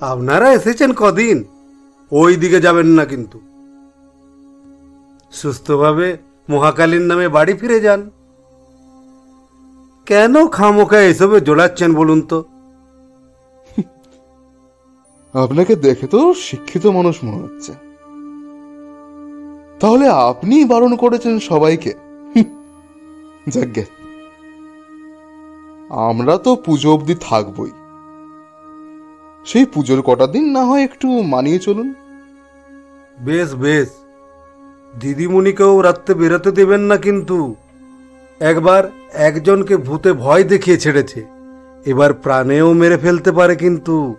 আপনারা 0.00 0.46
এসেছেন 0.58 0.90
কদিন? 1.02 1.38
ওই 2.12 2.32
দিকে 2.42 2.58
যাবেন 2.60 2.88
না 2.98 3.04
কিন্তু। 3.12 3.38
সুস্থভাবে 5.32 6.08
মহাকালীর 6.50 7.00
নামে 7.00 7.28
বাড়ি 7.28 7.54
ফিরে 7.54 7.80
যান। 7.80 8.10
কেন 10.06 10.48
খামোকা 10.48 11.00
এসবে 11.00 11.40
জোড়াচ্ছেন 11.40 11.94
বলুন 11.94 12.20
তো? 12.22 12.44
আপনাকে 15.34 15.76
দেখে 15.76 16.06
তো 16.06 16.34
শিক্ষিত 16.34 16.86
মানুষ 16.86 17.24
মনে 17.24 17.42
হচ্ছে। 17.42 17.72
তাহলে 19.80 20.08
আপনি 20.08 20.64
বারণ 20.64 20.96
করেছেন 20.96 21.38
সবাইকে? 21.38 21.94
যাজ্ঞে 23.48 23.84
আমরা 25.90 26.38
তো 26.38 26.56
পুজো 26.56 26.94
অবধি 26.94 27.14
থাকবই। 27.20 27.70
সেই 29.44 29.64
পুজোর 29.64 30.02
কটা 30.02 30.26
দিন 30.26 30.44
না 30.50 30.64
হয় 30.64 30.82
একটু 30.82 31.22
মানিয়ে 31.22 31.58
চলুন। 31.58 31.94
বেশ 33.20 33.54
বেশ। 33.54 33.99
দিদিমণিকেও 34.98 35.82
রাত্রে 35.82 36.14
বেরোতে 36.14 36.50
দেবেন 36.50 36.80
না 36.80 36.96
কিন্তু। 36.96 37.54
একবার 38.40 38.90
একজনকে 39.12 39.76
ভূতে 39.76 40.12
ভয় 40.12 40.44
দেখিয়ে 40.44 40.78
ছেড়েছে। 40.78 41.26
এবার 41.86 42.14
প্রাণেও 42.14 42.72
মেরে 42.72 42.96
ফেলতে 42.96 43.32
পারে 43.32 43.56
কিন্তু। 43.56 44.16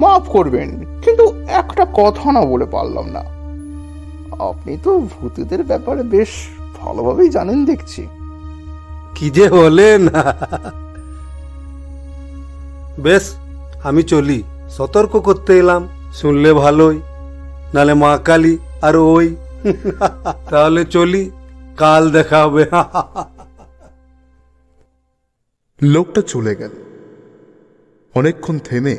মাফ 0.00 0.22
করবেন 0.28 1.00
কিন্তু 1.02 1.34
একটা 1.46 1.86
কথা 1.94 2.32
না 2.32 2.40
বলে 2.40 2.64
পারলাম 2.64 3.06
না। 3.08 3.22
আপনি 4.44 4.78
তো 4.84 4.98
ভূতেদের 4.98 5.62
ব্যাপারে 5.62 6.02
বেশ 6.02 6.28
ভালোভাবেই 6.80 7.28
জানেন 7.28 7.64
দেখছি। 7.64 8.06
কি 9.14 9.30
যে 9.30 9.48
হলেন। 9.48 10.08
বেশ 13.00 13.34
আমি 13.84 14.02
চলি 14.02 14.42
সতর্ক 14.70 15.10
করতে 15.10 15.58
এলাম। 15.58 15.88
শুনলে 16.12 16.52
ভালোই 16.52 17.00
নালে 17.74 17.94
মা 17.94 18.18
কালী 18.18 18.58
আর 18.82 18.96
ওই। 18.96 19.36
তাহলে 20.50 20.84
চলি 20.84 21.30
কাল 21.76 22.10
দেখা 22.10 22.44
হবে। 22.44 22.64
লোকটা 25.82 26.20
চলে 26.22 26.56
গেল। 26.56 26.70
অনেকক্ষণ 28.14 28.58
থেমে 28.58 28.96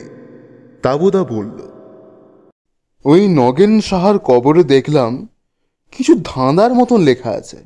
তাবুদা 0.84 1.24
বলল 1.24 1.60
ওই 3.06 3.28
নগেন 3.28 3.82
সাহার 3.82 4.20
কবরে 4.20 4.64
দেখলাম 4.64 5.28
কিছু 5.92 6.14
ধাঁধার 6.24 6.74
মতন 6.74 7.00
লেখা 7.02 7.32
আছে। 7.32 7.58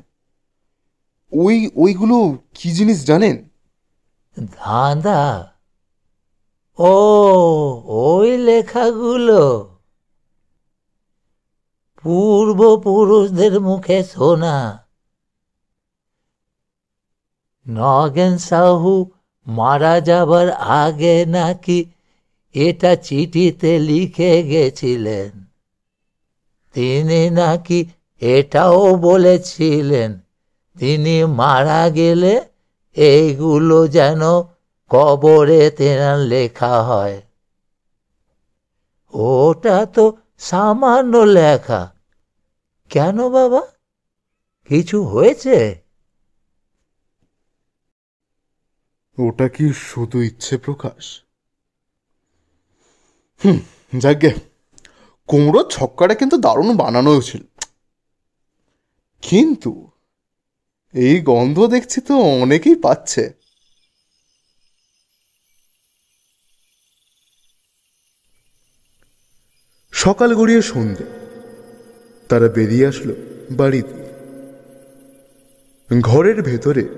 ওই 1.32 1.70
ওইগুলো 1.76 2.38
কি 2.54 2.68
জিনিস 2.72 3.06
জানেন? 3.06 3.36
ধাঁধা? 4.36 5.18
ও, 6.78 6.92
ওই 7.86 8.38
লেখাগুলো 8.38 9.68
পূর্বপুরুষদের 12.02 13.60
মুখে 13.60 14.04
শোনা। 14.04 14.86
নগেন 17.68 18.38
সাহু 18.38 19.10
মারা 19.46 20.00
যাবার 20.00 20.50
আগে 20.50 21.26
নাকি 21.26 21.84
এটা 22.54 22.96
চিঠিতে 22.96 23.78
লিখে 23.78 24.42
গেছিলেন। 24.42 25.44
তিনি 26.72 27.30
নাকি 27.30 27.86
এটাও 28.20 28.96
বলেছিলেন, 28.96 30.18
তিনি 30.78 31.24
মারা 31.24 31.90
গেলে 31.90 32.44
এইগুলো 32.96 33.88
যেন 33.88 34.20
কবরে 34.90 35.70
তেনার 35.70 36.18
লেখা 36.18 36.82
হয়। 36.82 37.22
ওটা 39.14 39.86
তো 39.86 40.16
সামান্য 40.38 41.16
লেখা। 41.16 41.94
কেন 42.90 43.28
বাবা? 43.28 43.60
কিছু 44.64 45.02
হয়েছে? 45.02 45.82
ওটা 49.18 49.48
কি 49.48 49.72
শুধু 49.72 50.22
ইচ্ছে 50.22 50.58
প্রকাশ? 50.58 51.22
হুম 53.44 53.58
যাকে 53.98 54.30
কুমড়োর 55.28 55.70
ছক্কাটা 55.70 56.14
কিন্তু 56.14 56.36
দারুণ 56.36 56.76
বানানো 56.76 57.20
ছিল। 57.20 57.42
কিন্তু 59.22 59.90
এই 60.94 61.20
গন্ধ 61.20 61.66
দেখছি 61.66 62.00
তো 62.00 62.14
অনেকেই 62.42 62.74
পাচ্ছে। 62.74 63.37
সকাল 69.92 70.34
গড়িয়ে 70.34 70.62
সন্ধে। 70.62 71.04
তারা 72.28 72.48
বেরিয়ে 72.48 72.86
আসলো 72.86 73.14
বাড়িতে। 73.50 73.98
ঘরের 76.00 76.42
ভেতরে 76.42 76.88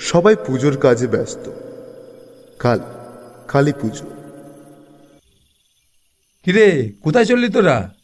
সবাই 0.00 0.36
পুজোর 0.46 0.76
কাজে 0.76 1.06
ব্যস্ত। 1.06 1.50
কাল 2.58 2.80
কালী 3.48 3.72
পুজো। 3.72 4.06
কিরে 6.44 6.92
কোথায় 7.02 7.24
চললি 7.24 7.48
তোরা? 7.48 7.94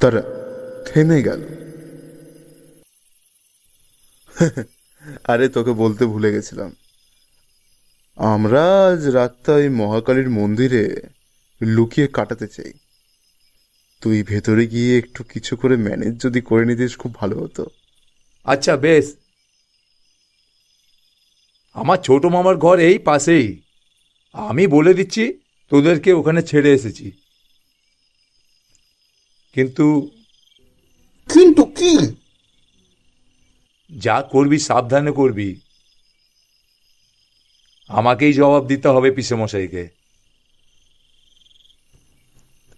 তারা 0.00 0.22
থেমে 0.86 1.22
গেল। 1.22 1.40
আরে 5.24 5.48
তোকে 5.48 5.72
বলতে 5.72 6.06
ভুলে 6.06 6.32
গেছিলাম। 6.32 6.76
আমরা 8.16 8.86
আজ 8.86 9.06
রাতটা 9.06 9.52
ওই 9.52 9.68
মহাকালীর 9.68 10.30
মন্দিরে 10.30 11.02
লুকিয়ে 11.62 12.06
কাটাতে 12.06 12.48
চাই। 12.48 12.72
তুই 14.00 14.22
ভেতরে 14.22 14.66
গিয়ে 14.66 14.98
একটু 14.98 15.24
কিছু 15.24 15.56
করে 15.56 15.76
ম্যানেজ 15.76 16.22
যদি 16.22 16.40
করে 16.40 16.64
নিতিস 16.64 16.96
খুব 16.98 17.14
ভালো 17.14 17.38
হতো। 17.38 17.66
আচ্ছা 18.44 18.76
বেশ। 18.76 19.16
আমার 21.74 21.98
ছোট 21.98 22.26
মামার 22.26 22.56
ঘর 22.56 22.78
এই 22.78 22.98
পাশেই। 22.98 23.62
আমি 24.32 24.66
বলে 24.66 24.94
দিচ্ছি 24.94 25.40
তোদেরকে 25.68 26.12
ওখানে 26.12 26.42
ছেড়ে 26.42 26.72
এসেছি। 26.72 27.12
কিন্তু 29.52 30.10
কিন্তু 31.28 31.64
কি? 31.64 32.16
যা 33.98 34.22
করবি 34.22 34.58
সাবধানে 34.58 35.12
করবি। 35.12 35.60
আমাকেই 37.88 38.32
জবাব 38.32 38.66
দিতে 38.66 38.88
হবে 38.88 39.10
পিসেমশাইকে। 39.10 39.99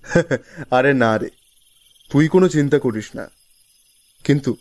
আরে 0.71 0.95
না 0.95 1.19
রে, 1.19 1.31
তুই 2.11 2.29
কোনো 2.29 2.49
চিন্তা 2.49 2.79
করিস 2.79 3.17
না। 3.17 3.31
কিন্তু 4.25 4.57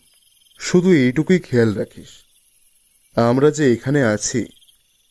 শুধু 0.60 0.94
এইটুকুই 0.94 1.40
খেয়াল 1.40 1.74
রাখিস, 1.74 2.10
আমরা 3.16 3.52
যে 3.52 3.74
এখানে 3.74 4.04
আছি, 4.04 4.46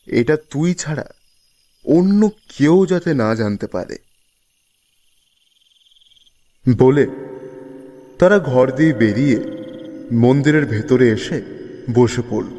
এটা 0.07 0.37
তুই 0.37 0.73
ছাড়া 0.73 1.07
অন্য 1.85 2.29
কেউ 2.57 2.85
যাতে 2.85 3.13
না 3.13 3.35
জানতে 3.35 3.67
পারে। 3.67 3.97
বলে 6.79 7.07
তারা 8.19 8.39
ঘর 8.39 8.71
দিয়ে 8.71 8.93
বেরিয়ে 8.93 9.37
মন্দিরের 10.11 10.65
ভেতরে 10.65 11.09
এসে 11.09 11.41
বসে 11.93 12.21
পড়ল। 12.29 12.51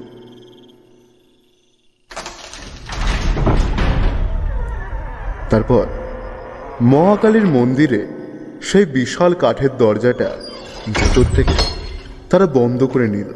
তারপর 5.51 6.02
মহাকালীর 6.81 7.47
মন্দিরে 7.47 8.07
সেই 8.63 8.85
বিশাল 8.85 9.35
কাঠের 9.35 9.77
দরজাটা 9.77 10.37
ভেতর 10.95 11.25
থেকে 11.37 11.55
তারা 12.31 12.47
বন্ধ 12.47 12.85
করে 12.85 13.09
নিল। 13.09 13.27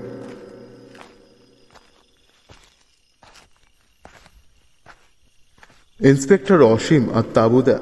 ইন্সপেক্টর 6.01 6.63
অসীম 6.63 7.13
আর 7.15 7.23
তাবুদা 7.35 7.79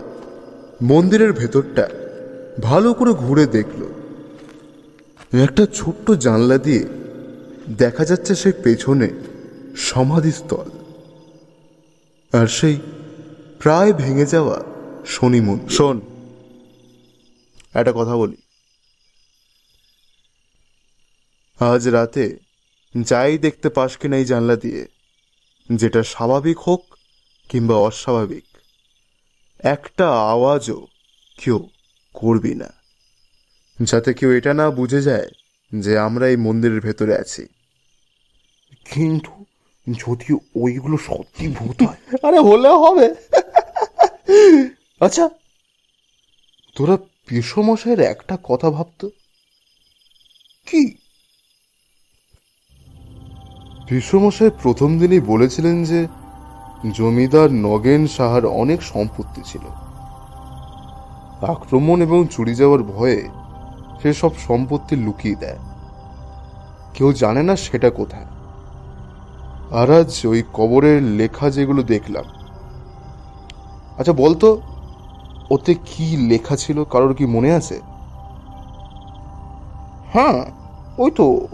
মন্দিরের 0.83 1.33
ভেতরটা 1.33 1.89
ভালো 2.63 2.95
করে 2.95 3.13
ঘুরে 3.13 3.47
দেখল। 3.47 3.83
একটা 5.43 5.67
ছোট্ট 5.75 6.11
জানলা 6.11 6.59
দিয়ে 6.59 6.85
দেখা 7.79 8.05
যাচ্ছে 8.05 8.35
সেই 8.35 8.53
পেছনে 8.63 9.11
সমাধিস্থল। 9.77 10.71
আর 12.33 12.47
সেই 12.47 12.81
প্রায় 13.59 13.93
ভেঙে 13.93 14.27
যাওয়া 14.27 14.63
শনি 15.07 15.41
মন্দির 15.41 15.69
শোন। 15.69 16.01
একটা 17.75 17.93
কথা 17.97 18.17
বলি। 18.17 18.37
আজ 21.61 21.89
রাতে 21.89 22.39
যাই 23.01 23.39
দেখতে 23.39 23.69
পাস 23.69 23.97
কিনা 23.97 24.17
এই 24.17 24.25
জানলা 24.25 24.57
দিয়ে 24.57 24.87
যেটা 25.73 26.03
স্বাভাবিক 26.03 26.59
হোক 26.59 26.97
কিংবা 27.49 27.77
অস্বাভাবিক 27.77 28.45
একটা 29.59 30.11
আওয়াজও 30.11 30.87
কেউ 31.39 31.69
করবি 32.15 32.55
না। 32.55 32.73
যাতে 33.83 34.15
কেউ 34.15 34.31
এটা 34.31 34.55
না 34.55 34.71
বুঝে 34.71 35.03
যায় 35.03 35.31
যে 35.79 35.99
আমরা 35.99 36.29
এই 36.29 36.37
মন্দিরের 36.37 36.81
ভেতরে 36.81 37.17
আছি। 37.17 37.47
কিন্তু 38.91 39.45
যদি 39.99 40.35
ওইগুলো 40.55 40.97
সত্যি 40.97 41.49
ভূত 41.49 41.83
হয় 41.83 42.19
আরে 42.23 42.39
হলে 42.39 42.69
হবে। 42.69 43.15
আচ্ছা। 45.05 45.31
তোরা 46.75 46.99
পিসমশাইয়ের 47.27 48.01
একটা 48.01 48.39
কথা 48.43 48.71
ভাবতো? 48.71 49.11
কি? 50.67 50.97
পিসমশাই 53.89 54.51
প্রথম 54.63 54.99
দিনই 54.99 55.21
বলেছিলেন 55.21 55.85
যে 55.85 56.07
জমিদার 56.93 57.53
নগেন 57.53 58.07
সাহার 58.07 58.47
অনেক 58.47 58.83
সম্পত্তি 58.83 59.43
ছিল। 59.45 59.61
আক্রমণ 61.45 62.03
এবং 62.03 62.27
চুরি 62.31 62.55
যাওয়ার 62.55 62.83
ভয়ে 62.83 63.29
সে 64.03 64.15
সব 64.15 64.37
সম্পত্তি 64.37 64.97
লুকিয়ে 64.97 65.35
দেয়। 65.35 65.59
কেউ 66.95 67.13
জানে 67.13 67.43
না 67.43 67.57
সেটা 67.57 67.91
কোথায়। 67.91 68.27
আর 69.71 70.01
আজ 70.01 70.27
ওই 70.27 70.43
কবরের 70.53 71.03
লেখা 71.03 71.51
যেগুলো 71.51 71.83
দেখলাম। 71.83 72.25
আচ্ছা 73.99 74.13
বলতো? 74.13 74.63
ওতে 75.51 75.75
কি 75.75 76.17
লেখা 76.17 76.57
ছিল? 76.57 76.85
কারোর 76.85 77.15
কি 77.15 77.27
মনে 77.27 77.53
আছে? 77.53 77.81
হ্যাঁ 80.13 80.51
ওই 80.99 81.11
তো, 81.11 81.47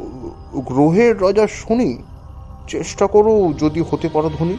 গ্রহের 0.54 1.22
রাজা 1.22 1.46
শুনি। 1.46 1.98
চেষ্টা 2.68 3.06
করো 3.06 3.52
যদি 3.58 3.84
হতে 3.90 4.08
পারো 4.08 4.30
ধনী। 4.38 4.56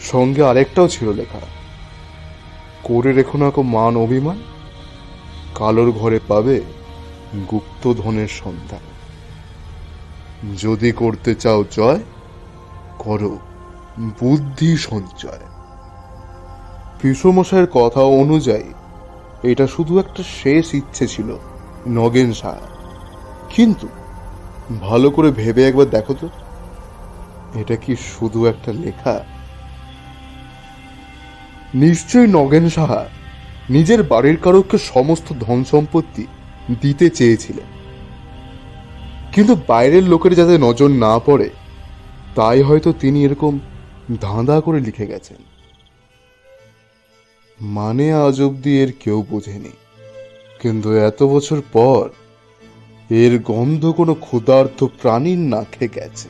সঙ্গে 0.00 0.44
আরেকটাও 0.44 0.88
ছিল 0.88 1.12
লেখা। 1.12 1.40
করে 2.82 3.12
রেখো 3.12 3.38
না 3.38 3.50
মান 3.62 3.96
অভিমান। 3.96 4.42
কালোর 5.54 5.92
ঘরে 5.92 6.20
পাবে 6.28 6.60
গুপ্ত 7.50 7.92
ধনের 7.92 8.28
সন্ধান 8.28 8.80
যদি 10.62 10.92
করতে 10.92 11.34
চাও 11.34 11.64
জয়, 11.70 12.00
করো 12.98 13.38
বুদ্ধি 14.00 14.76
সঞ্চয়। 14.76 15.55
পিসমশাইয়ের 17.06 17.68
কথা 17.72 18.00
অনুযায়ী, 18.00 18.72
এটা 19.42 19.66
শুধু 19.66 19.98
একটা 19.98 20.22
শেষ 20.42 20.74
ইচ্ছে 20.74 21.06
ছিল, 21.06 21.36
নগেন 21.88 22.32
শাহ 22.32 22.58
কিন্তু 23.50 23.88
ভালো 24.80 25.10
করে 25.10 25.30
ভেবে 25.30 25.68
একবার 25.68 25.90
দেখো 25.90 26.14
তো, 26.20 26.28
এটা 27.54 27.76
কি 27.76 27.96
শুধু 27.96 28.46
একটা 28.46 28.72
লেখা? 28.72 29.24
নিশ্চয়ই 31.74 32.26
নগেন 32.26 32.68
সাহা 32.68 33.04
নিজের 33.70 34.02
বাড়ির 34.02 34.36
কারোকে 34.36 34.78
সমস্ত 34.78 35.32
ধন 35.40 35.64
সম্পত্তি 35.64 36.26
দিতে 36.80 37.10
চেয়েছিলেন। 37.10 37.68
কিন্তু 39.32 39.56
বাইরের 39.66 40.02
লোকের 40.02 40.34
যাতে 40.34 40.58
নজর 40.58 40.88
না 40.88 41.18
পড়ে, 41.18 41.50
তাই 42.34 42.62
হয়তো 42.62 42.92
তিনি 42.92 43.24
এরকম 43.24 43.58
ধাঁধা 44.20 44.60
করে 44.60 44.80
লিখে 44.80 45.06
গেছেন। 45.06 45.55
মানে 47.60 48.12
আজ 48.12 48.42
অব্দি 48.42 48.82
এর 48.82 48.92
কেউ 49.00 49.24
বোঝেনি। 49.30 49.70
কিন্তু 50.60 50.92
এত 50.92 51.22
বছর 51.22 51.62
পর 51.72 52.08
এর 53.10 53.42
গন্ধ 53.42 53.92
কোনো 53.96 54.14
ক্ষুধার্ত 54.14 54.86
প্রাণীর 54.86 55.38
নাকে 55.38 55.88
গেছে। 55.94 56.28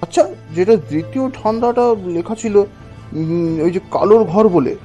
আচ্ছা 0.00 0.34
যেটা 0.54 0.76
দ্বিতীয় 0.76 1.30
ঠান্ডাটা 1.30 1.94
লেখা 2.06 2.34
ছিল 2.34 2.56
ওই 3.62 3.70
যে 3.70 3.80
কালোর 3.90 4.24
ঘর 4.24 4.48
বলে। 4.48 4.76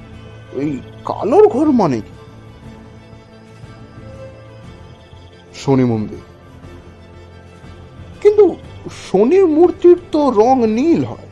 ওই 0.52 0.80
কালোর 1.04 1.48
ঘর 1.48 1.66
মানে 1.70 2.00
কি? 2.00 2.14
শনি 5.54 5.84
মন্দির। 5.84 6.18
কিন্তু 8.20 8.56
শনির 9.12 9.46
মূর্তির 9.46 9.96
তো 10.12 10.30
রং 10.30 10.70
নীল 10.70 11.04
হয়। 11.04 11.28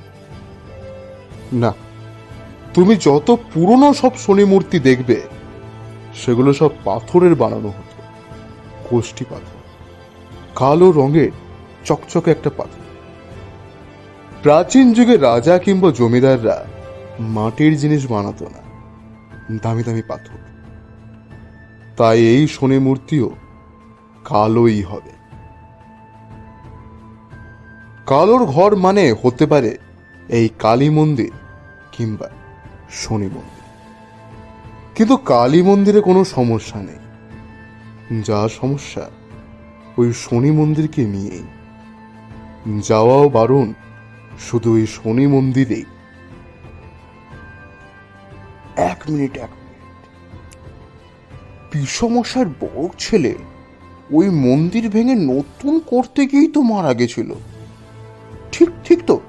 না 1.52 1.74
তুমি 2.78 2.94
যত 3.08 3.28
পুরনো 3.52 3.88
সব 4.00 4.12
শনি 4.24 4.44
মূর্তি 4.44 4.78
দেখবে, 4.88 5.16
সেগুলো 6.20 6.50
সব 6.60 6.70
পাথরের 6.84 7.34
বানানো 7.34 7.70
হতো 7.76 7.96
কোষ্টি 8.88 9.24
পাথর, 9.30 9.58
কালো 10.60 10.88
রঙের 10.90 11.32
চকচকে 11.86 12.28
একটা 12.30 12.50
পাথর। 12.58 12.84
প্রাচীন 14.42 14.86
যুগে 14.96 15.14
রাজা 15.28 15.54
কিংবা 15.64 15.88
জমিদাররা 15.98 16.56
মাটির 17.36 17.72
জিনিস 17.82 18.02
বানাতো 18.12 18.44
না, 18.54 18.62
দামি 19.62 19.82
দামি 19.86 20.04
পাথর। 20.10 20.38
তাই 21.98 22.18
এই 22.34 22.42
শনি 22.54 22.78
মূর্তিও 22.86 23.28
কালোই 24.24 24.80
হবে। 24.90 25.12
কালোর 28.06 28.42
ঘর 28.54 28.70
মানে 28.84 29.04
হতে 29.22 29.44
পারে 29.52 29.72
এই 30.38 30.46
কালী 30.58 30.88
মন্দির 30.98 31.32
কিংবা 31.96 32.28
শনি 32.90 33.26
মন্দির 33.26 33.58
কিন্তু 34.94 35.16
কালী 35.16 35.62
মন্দিরে 35.62 36.00
কোনো 36.00 36.24
সমস্যা 36.24 36.82
নেই। 36.82 36.98
যা 38.22 38.48
সমস্যা, 38.48 39.10
ওই 39.98 40.12
শনি 40.12 40.50
মন্দিরকে 40.50 41.04
নিয়েই। 41.04 41.42
যাওয়াও 42.80 43.28
বারণ, 43.28 43.72
শুধু 44.38 44.74
ওই 44.74 44.86
শনি 44.86 45.26
মন্দিরেই। 45.26 45.84
এক 48.76 49.02
মিনিট 49.08 49.36
এক 49.36 49.48
মিনিট। 49.50 49.78
বিষমশার 51.72 52.46
বড় 52.46 52.88
ছেলে 52.98 53.34
ওই 54.10 54.30
মন্দির 54.30 54.88
ভেঙে 54.88 55.14
নতুন 55.14 55.78
করতে 55.78 56.26
গিয়েই 56.26 56.48
তো 56.48 56.62
মারা 56.62 56.94
গেছিল। 56.94 57.34
ঠিক 58.52 58.68
ঠিক 58.84 59.02
তো। 59.06 59.20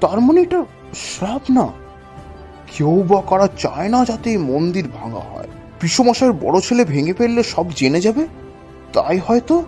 তার 0.00 0.20
মানে 0.20 0.40
এটা 0.40 0.64
শ্রাপ 0.94 1.50
না 1.50 1.72
কেউ 2.66 3.02
বা 3.02 3.20
করা 3.20 3.48
চায় 3.58 3.88
না 3.88 4.04
যাতে 4.04 4.30
এই 4.30 4.36
মন্দির 4.36 4.88
ভাঙা 4.88 5.18
হয়। 5.18 5.48
বিশ্বমশাইয়ের 5.82 6.36
বড় 6.40 6.60
ছেলে 6.60 6.84
ভেঙে 6.84 7.12
ফেললে 7.12 7.42
সব 7.42 7.70
জেনে 7.70 8.00
যাবে? 8.00 8.26
তাই 8.92 9.18
হয়তো? 9.18 9.64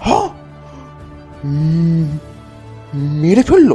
হা! 0.00 0.28
উম, 1.44 2.18
মেরে 2.94 3.42
ফেলল? 3.42 3.74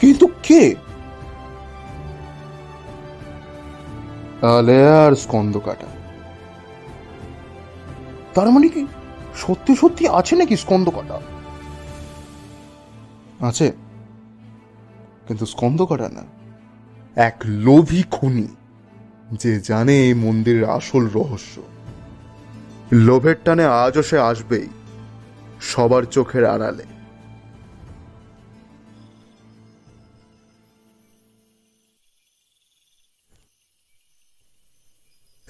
কিন্তু 0.00 0.26
কে? 0.42 0.74
আলেয়ার 4.58 5.16
স্কন্দ 5.16 5.58
কাটা। 5.64 5.86
তার 8.34 8.50
মানে 8.50 8.68
কি 8.68 8.86
সত্যি 9.36 9.76
সত্যি 9.76 10.08
আছে 10.08 10.36
নাকি 10.36 10.56
স্কন্দ 10.56 10.90
কাটা? 10.90 11.20
আছে। 13.48 13.72
কিন্তু 15.28 15.46
স্কন্দ 15.46 15.82
কাটা 15.82 16.08
না। 16.08 16.22
এক 17.20 17.36
লোভী 17.44 18.02
খুনি 18.10 18.48
যে 19.32 19.60
জানে 19.60 19.96
এই 19.96 20.14
মন্দিরের 20.14 20.64
আসল 20.64 21.08
রহস্য। 21.08 21.62
লোভের 22.92 23.36
টানে 23.44 23.64
আজও 23.64 24.02
সে 24.02 24.18
আসবেই 24.18 24.68
সবার 25.60 26.02
চোখের 26.02 26.44
আড়ালে। 26.44 26.84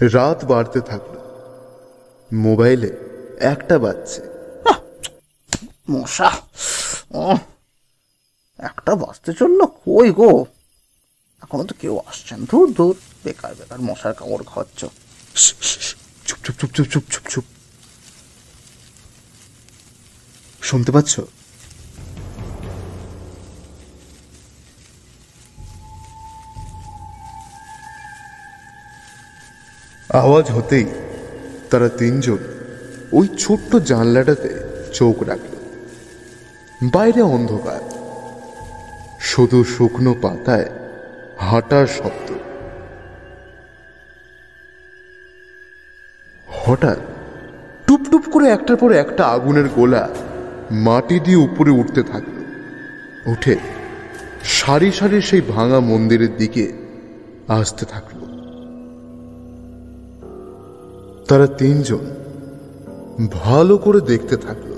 রাত 0.00 0.44
বাড়তে 0.44 0.80
থাকল। 0.80 1.18
মোবাইলে 2.36 2.96
একটা 3.40 3.78
বাজছে। 3.78 4.22
মশা। 5.90 6.30
উহ, 7.10 7.38
একটা 8.58 8.94
বাঁচতে 8.94 9.32
চলল 9.32 9.60
কই 9.66 10.10
গো? 10.10 10.46
এখনও 11.42 11.64
তো 11.64 11.74
কেউ 11.80 12.00
আসছেন। 12.06 12.44
দূর 12.44 12.72
দূর 12.72 12.96
বেকার 13.24 13.54
বেকার 13.54 13.80
মশার 13.80 14.14
কামড় 14.14 14.44
খাওয়াচ্ছ। 14.46 14.84
চুপ 16.26 16.40
চুপ 16.44 16.54
চুপ 16.60 16.70
চুপ 16.74 16.86
চুপ 16.86 17.04
চুপ 17.10 17.22
চুপ। 17.28 17.44
শুনতে 20.62 20.92
পাচ্ছ? 20.92 21.20
আওয়াজ 30.12 30.50
হতেই 30.50 30.84
তারা 31.70 31.88
তিনজন 31.88 32.38
ওই 33.12 33.28
ছোট্ট 33.38 33.76
জানলাটাতে 33.76 34.50
চোখ 34.94 35.22
রাখল। 35.22 35.54
বাইরে 36.90 37.22
অন্ধকার। 37.22 37.93
শুধু 39.34 39.64
শুকনো 39.64 40.14
পাতায় 40.22 40.68
হাঁটার 41.38 41.86
শব্দ। 41.86 42.32
হঠাৎ 46.48 46.98
টুপটুপ 47.86 48.22
করে 48.32 48.48
একটার 48.48 48.76
পর 48.76 48.92
একটা 48.92 49.26
আগুনের 49.26 49.68
গোলা 49.68 50.08
মাটি 50.70 51.20
দিয়ে 51.20 51.36
উপরে 51.36 51.70
উঠতে 51.70 52.02
থাকল। 52.02 52.36
উঠে 53.32 53.56
সারি 54.44 54.92
সারি 54.92 55.22
সেই 55.22 55.40
ভাঙা 55.40 55.80
মন্দিরের 55.80 56.36
দিকে 56.36 56.72
আসতে 57.48 57.84
থাকল। 57.86 58.18
তারা 61.28 61.46
তিনজন 61.46 62.04
ভালো 63.32 63.78
করে 63.78 64.00
দেখতে 64.00 64.36
থাকল। 64.36 64.73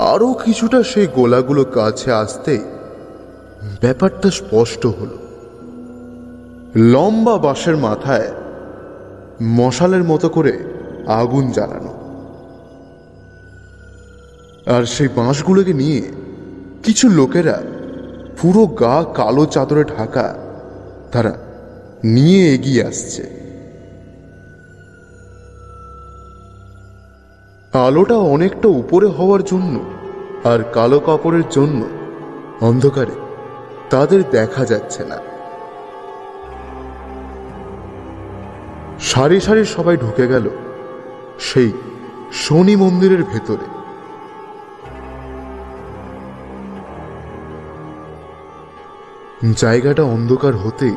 আরও 0.00 0.34
কিছুটা 0.44 0.82
সেই 0.82 1.06
গোলাগুলো 1.06 1.64
কাছে 1.64 2.12
আসতে 2.12 2.58
ব্যাপারটা 3.80 4.30
স্পষ্ট 4.30 4.86
হল। 4.86 5.08
লম্বা 6.76 7.38
বাঁশের 7.38 7.76
মাথায় 7.76 8.30
মশালের 9.42 10.04
মতো 10.04 10.28
করে 10.28 10.64
আগুন 11.06 11.50
জ্বালানো। 11.50 11.92
আর 14.66 14.84
সেই 14.84 15.08
বাঁশগুলোকে 15.16 15.72
নিয়ে 15.72 16.02
কিছু 16.82 17.08
লোকেরা 17.08 17.62
পুরো 18.42 18.66
গা 18.66 19.04
কালো 19.14 19.46
চাদরে 19.46 19.84
ঢাকা 19.84 20.34
তারা 21.12 21.32
নিয়ে 22.04 22.54
এগিয়ে 22.54 22.84
আসছে। 22.84 23.39
আলোটা 27.72 28.14
অনেকটা 28.14 28.68
উপরে 28.68 29.06
হওয়ার 29.06 29.42
জন্য 29.42 29.80
আর 30.44 30.62
কালো 30.72 31.00
কাপড়ের 31.00 31.42
জন্য 31.50 31.84
অন্ধকারে 32.60 33.16
তাদের 33.90 34.30
দেখা 34.30 34.64
যাচ্ছে 34.64 35.04
না। 35.04 35.18
সারি 39.00 39.40
সারি 39.40 39.64
সবাই 39.64 39.96
ঢুকে 39.96 40.26
গেল 40.26 40.50
সেই 41.38 41.72
শনি 42.32 42.76
মন্দিরের 42.76 43.24
ভেতরে। 43.24 43.66
জায়গাটা 49.56 50.02
অন্ধকার 50.02 50.56
হতেই 50.56 50.96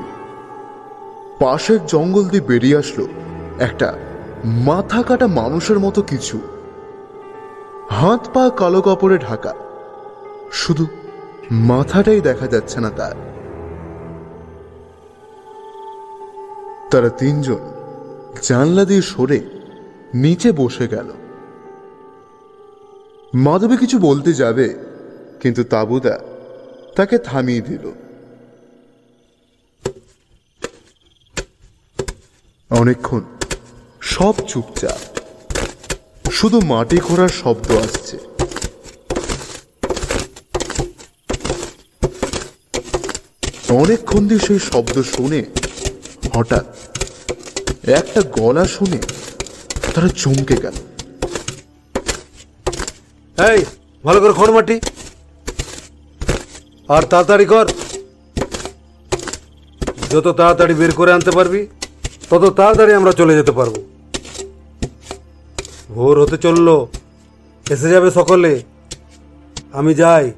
পাশের 1.40 1.86
জঙ্গল 1.86 2.24
দিয়ে 2.24 2.48
বেরিয়ে 2.48 2.78
আসলো 2.78 3.08
একটা 3.60 3.94
মাথা 4.46 5.04
কাটা 5.04 5.28
মানুষের 5.28 5.80
মতো 5.80 6.02
কিছু। 6.02 6.42
হাত 8.00 8.24
পা 8.34 8.50
কালো 8.50 8.82
কাপড়ে 8.82 9.18
ঢাকা। 9.18 9.54
শুধু 10.52 10.86
মাথাটাই 11.52 12.22
দেখা 12.22 12.48
যাচ্ছে 12.48 12.80
না 12.80 12.90
তার। 12.90 13.16
তারা 16.92 17.10
তিনজন 17.10 17.62
জানলা 18.42 18.86
দিয়ে 18.86 19.02
সরে 19.02 19.40
নিচে 20.14 20.52
বসে 20.52 20.88
গেল। 20.88 21.10
মাধবী 23.36 23.78
কিছু 23.78 23.98
বলতে 24.00 24.34
যাবে, 24.34 24.68
কিন্তু 25.42 25.64
তাবুদা 25.64 26.16
তাকে 26.96 27.18
থামিয়ে 27.18 27.62
দিল। 27.62 27.86
অনেকক্ষণ 32.72 33.22
সব 34.02 34.34
চুপচাপ। 34.48 35.13
শুধু 36.34 36.62
মাটি 36.62 36.98
খোঁড়ার 36.98 37.30
শব্দ 37.30 37.72
আসছে। 37.72 38.18
অনেকক্ষণ 43.74 44.28
দিয়ে 44.28 44.40
সেই 44.40 44.60
শব্দ 44.60 45.02
শুনে 45.02 45.44
হঠাৎ 46.36 46.66
একটা 47.90 48.22
গলা 48.22 48.66
শুনে 48.66 49.00
তারা 49.96 50.08
চমকে 50.08 50.56
গেল। 50.58 50.76
এই, 53.50 53.66
ভালো 54.04 54.22
করে 54.22 54.34
খড় 54.34 54.52
মাটি। 54.54 54.80
আর 56.88 57.02
তাড়াতাড়ি 57.02 57.46
কর। 57.46 57.66
যত 60.12 60.28
তাড়াতাড়ি 60.28 60.74
বের 60.74 60.92
করে 60.92 61.12
আনতে 61.14 61.32
পারবি, 61.32 61.68
তত 62.30 62.54
তাড়াতাড়ি 62.58 62.94
আমরা 62.94 63.12
চলে 63.12 63.36
যেতে 63.36 63.52
পারব। 63.52 63.93
ভোর 65.94 66.22
হতে 66.22 66.38
চলল। 66.38 66.86
এসে 67.70 67.90
যাবে 67.90 68.12
সকলে। 68.12 68.64
আমি 69.74 69.94
যাই। 69.94 70.32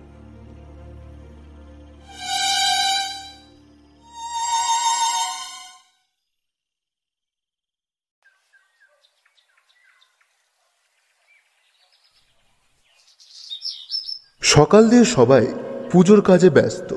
সকাল 14.41 14.89
দিয়ে 14.89 15.05
সবাই 15.05 15.47
পুজোর 15.91 16.21
কাজে 16.21 16.49
ব্যস্ত। 16.49 16.95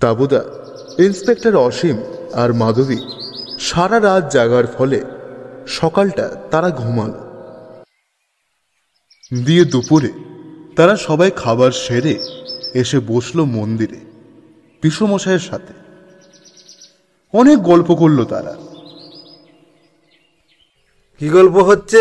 তাবুদা, 0.00 0.42
ইন্সপেক্টর 0.98 1.56
অসীম 1.56 1.96
আর 2.32 2.52
মাধবী 2.52 2.98
সারা 3.58 4.00
রাত 4.00 4.32
জাগার 4.32 4.66
ফলে 4.66 5.19
সকালটা 5.66 6.28
তারা 6.50 6.70
ঘুমালো। 6.70 7.30
দিয়ে 9.44 9.64
দুপুরে 9.64 10.12
তারা 10.76 10.96
সবাই 10.96 11.30
খাবার 11.36 11.72
সেরে 11.72 12.18
এসে 12.74 13.00
বসল 13.00 13.44
মন্দিরে 13.44 14.00
বিশ্বমশাইয়ের 14.82 15.40
সাথে। 15.40 15.72
অনেক 17.32 17.58
গল্প 17.58 17.94
করল 17.94 18.24
তারা। 18.24 18.56
কি 21.18 21.28
গল্প 21.28 21.56
হচ্ছে? 21.56 21.98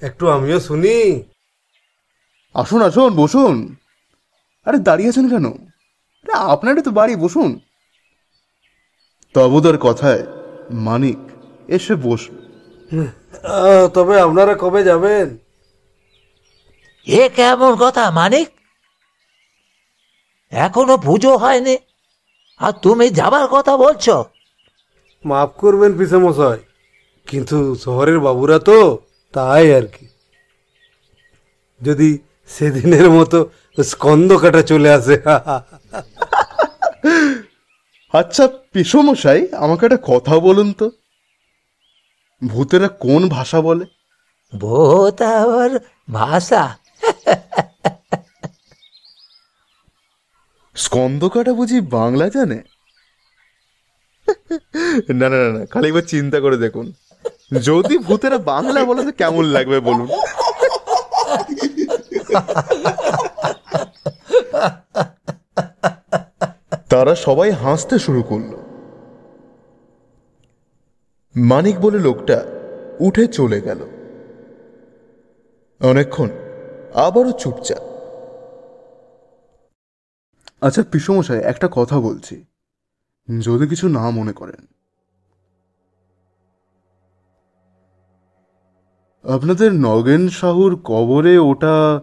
একটু 0.00 0.28
আমিও 0.28 0.60
শুনি। 0.60 1.22
আসুন 2.54 2.82
আসুন 2.82 3.16
বসুন। 3.16 3.76
আরে 4.64 4.78
দাঁড়িয়ে 4.78 5.08
আছেন 5.08 5.28
কেন? 5.28 5.46
আরে 5.46 6.32
আপনারই 6.32 6.82
তো 6.82 6.90
বাড়ি 6.90 7.16
বসুন। 7.16 7.60
তবুদার 9.34 9.78
কথায় 9.78 10.26
মানিক 10.70 11.18
এসে 11.68 11.94
বসল। 11.94 12.49
তবে 13.94 14.14
আপনারা 14.26 14.54
কবে 14.62 14.80
যাবেন? 14.90 15.26
এ 17.06 17.22
কেমন 17.38 17.72
কথা 17.84 18.04
মানিক? 18.18 18.48
এখনও 20.52 20.96
পুজো 21.06 21.32
হয়নি। 21.42 21.76
আর 22.60 22.72
তুমি 22.84 23.06
যাবার 23.20 23.46
কথা 23.54 23.74
বলছো? 23.84 24.14
মাফ 25.24 25.50
করবেন 25.62 25.92
পিসেমশাই 25.98 26.60
কিন্তু 27.26 27.56
শহরের 27.84 28.18
বাবুরা 28.26 28.58
তো 28.68 28.78
তাই 29.34 29.66
আর 29.78 29.86
কি। 29.94 30.04
যদি 31.80 32.08
সেদিনের 32.54 33.08
মতো 33.16 33.38
স্কন্দ 33.90 34.30
কাটা 34.42 34.62
চলে 34.70 34.88
আসে। 34.98 35.16
আচ্ছা 38.14 38.44
পিসমশাই 38.72 39.40
আমাকে 39.64 39.82
একটা 39.86 40.00
কথা 40.12 40.34
বলুন 40.46 40.68
তো। 40.80 40.86
ভূতেরা 42.44 42.88
কোন 42.88 43.28
ভাষা 43.28 43.60
বলে? 43.60 43.84
ভূত 44.56 45.22
আবার 45.22 45.70
ভাষা। 46.10 46.76
স্কন্দকাটা 50.74 51.52
বুঝি 51.52 51.80
বাংলা 51.80 52.28
জানে? 52.28 52.62
না 55.14 55.28
না 55.28 55.38
না 55.44 55.58
না 55.58 55.66
খালি 55.66 55.88
একবার 55.88 56.02
চিন্তা 56.02 56.40
করে 56.40 56.56
দেখুন। 56.56 56.92
যদি 57.62 57.98
ভূতেরা 57.98 58.38
বাংলা 58.38 58.84
বলে 58.84 59.04
তো 59.04 59.12
কেমন 59.12 59.44
লাগবে 59.44 59.80
বলুন? 59.80 60.08
তারা 66.88 67.14
সবাই 67.14 67.50
হাসতে 67.50 67.98
শুরু 67.98 68.22
করল। 68.22 68.69
মানিক 71.36 71.78
বলে 71.78 71.98
লোকটা 71.98 72.44
উঠে 73.00 73.26
চলে 73.26 73.60
গেল। 73.60 73.78
অনেকক্ষণ 75.80 76.28
আবারও 76.94 77.32
চুপচাপ। 77.32 77.82
আচ্ছা 80.60 80.82
পিসমশাই, 80.92 81.38
একটা 81.38 81.68
কথা 81.72 82.00
বলছি। 82.00 82.44
যদি 83.40 83.66
কিছু 83.66 83.88
না 83.88 84.10
মনে 84.10 84.32
করেন। 84.32 84.66
আপনাদের 89.34 89.72
নগেন 89.72 90.28
সাহুর 90.28 90.80
কবরে 90.84 91.38
ওটা 91.38 92.00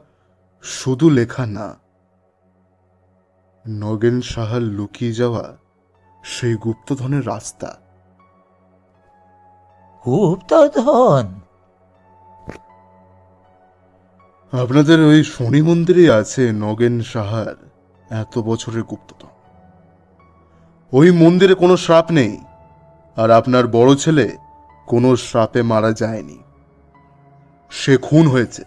শুধু 0.62 1.10
লেখা 1.10 1.46
না। 1.46 1.80
নগেন 3.70 4.22
সাহার 4.22 4.62
লুকিয়ে 4.62 5.13
যাওয়া 5.13 5.58
সেই 6.24 6.56
গুপ্তধনের 6.56 7.28
রাস্তা। 7.28 7.87
গুপ্তধন 10.08 11.26
আপনাদের 14.54 15.00
ওই 15.02 15.24
শনি 15.24 15.62
মন্দিরে 15.62 16.12
আছে 16.12 16.52
নগেন 16.52 17.02
সাহার, 17.02 17.56
এত 18.10 18.39
বছরের 18.39 18.84
গুপ্তধন। 18.84 19.28
ওই 20.93 21.12
মন্দিরে 21.12 21.54
কোনো 21.54 21.78
শ্রাপ 21.78 22.12
নেই, 22.12 22.38
আর 23.17 23.32
আপনার 23.32 23.67
বড় 23.67 23.96
ছেলে 23.96 24.38
কোনো 24.88 25.15
শ্রাপে 25.15 25.62
মারা 25.62 25.91
যায়নি। 25.91 26.38
সে 27.70 27.98
খুন 27.98 28.28
হয়েছে। 28.28 28.63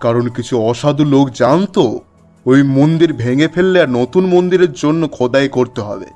কারণ 0.00 0.28
কিছু 0.28 0.62
অসাধু 0.62 1.04
লোক 1.04 1.30
জানতো, 1.30 2.00
ওই 2.46 2.62
মন্দির 2.62 3.12
ভেঙে 3.12 3.48
ফেললে 3.48 3.82
আর 3.82 3.88
নতুন 3.88 4.26
মন্দিরের 4.26 4.72
জন্য 4.72 5.08
খোদাই 5.08 5.48
করতে 5.48 5.80
হবে। 5.80 6.06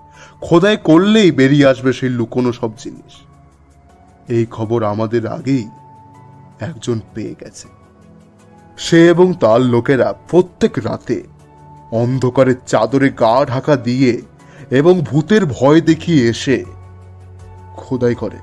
খোদাই 0.41 0.77
করলেই 0.77 1.31
বেরিয়ে 1.31 1.67
আসবে 1.67 1.93
সেই 1.93 2.09
লুকোনো 2.09 2.53
সব 2.53 2.71
জিনিস। 2.79 3.12
এই 4.33 4.45
খবর 4.47 4.81
আমাদের 4.83 5.27
আগেই 5.27 5.64
একজন 6.61 7.01
পেয়ে 7.14 7.35
গেছে। 7.40 7.68
সে 8.79 8.99
এবং 9.09 9.35
তার 9.40 9.61
লোকেরা 9.61 10.09
প্রত্যেক 10.29 10.79
রাতে 10.79 11.18
অন্ধকারের 11.92 12.59
চাদরে 12.66 13.09
গা 13.09 13.45
ঢাকা 13.45 13.77
দিয়ে 13.77 14.12
এবং 14.71 14.95
ভূতের 15.01 15.47
ভয় 15.47 15.81
দেখিয়ে 15.81 16.23
এসে 16.29 16.64
খোদাই 17.77 18.14
করে 18.14 18.38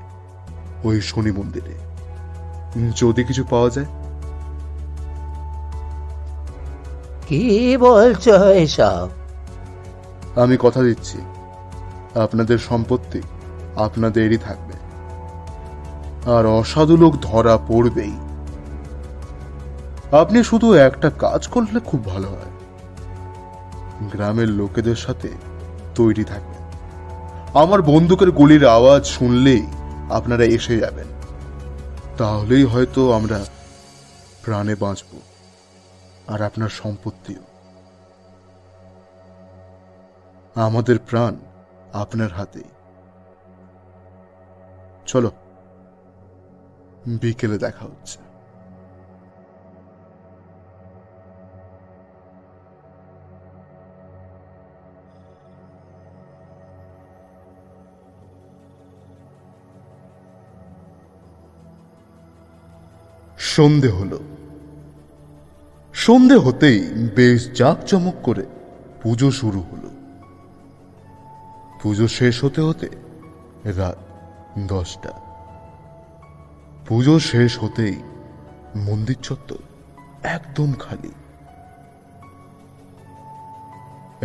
ওই 0.84 0.96
শনি 1.00 1.32
মন্দিরে। 1.32 1.74
যদি 2.96 3.24
কিছু 3.24 3.44
পাওয়া 3.50 3.70
যায়। 3.70 3.90
কি 7.28 7.76
বলছো 7.76 8.34
এসব? 8.64 9.08
আমি 10.36 10.56
কথা 10.60 10.80
দিচ্ছি। 10.82 11.18
আপনাদের 12.14 12.58
সম্পত্তি 12.58 13.20
আপনাদেরই 13.76 14.38
থাকবে। 14.38 14.79
আর 16.26 16.46
অসাধু 16.46 16.96
লোক 16.96 17.16
ধরা 17.22 17.58
পড়বেই। 17.68 18.16
আপনি 20.12 20.44
শুধু 20.44 20.74
একটা 20.74 21.10
কাজ 21.10 21.48
করলে 21.48 21.80
খুব 21.80 22.04
ভালো 22.04 22.28
হয়। 22.28 22.50
গ্রামের 24.00 24.48
লোকেদের 24.48 24.96
সাথে 24.96 25.28
তৈরি 25.94 26.24
থাকবেন। 26.24 26.60
আমার 27.62 27.82
বন্দুকের 27.82 28.30
গুলির 28.30 28.66
আওয়াজ 28.66 29.04
শুনলেই 29.04 29.66
আপনারা 30.10 30.44
এসে 30.44 30.78
যাবেন। 30.78 31.06
তাহলেই 32.18 32.64
হয়তো 32.64 33.12
আমরা 33.12 33.44
প্রাণে 34.44 34.74
বাঁচব 34.74 35.18
আর 36.26 36.42
আপনার 36.42 36.68
সম্পত্তিও। 36.68 37.42
আমাদের 40.54 40.98
প্রাণ 40.98 41.36
আপনার 41.92 42.28
হাতে। 42.28 42.60
চলো। 45.06 45.30
বিকেলে 47.06 47.58
দেখা 47.58 47.84
হচ্ছে। 47.84 48.18
সন্ধে 63.38 63.88
হলো। 63.88 64.20
সন্ধে 65.94 66.36
হতেই 66.36 67.08
বেশ 67.16 67.50
জাঁকজমক 67.52 68.14
করে 68.22 68.46
পুজো 69.02 69.30
শুরু 69.30 69.60
হলো। 69.60 69.90
পুজো 71.82 72.08
শেষ 72.08 72.44
হতে 72.44 72.60
হতে 72.60 72.88
রাত 73.64 73.96
দশটা। 74.58 75.29
পুজো 76.90 77.18
শেষ 77.18 77.58
হতেই 77.58 78.02
মন্দির 78.76 79.16
চত্বর 79.22 79.56
একদম 80.22 80.72
খালি। 80.72 81.12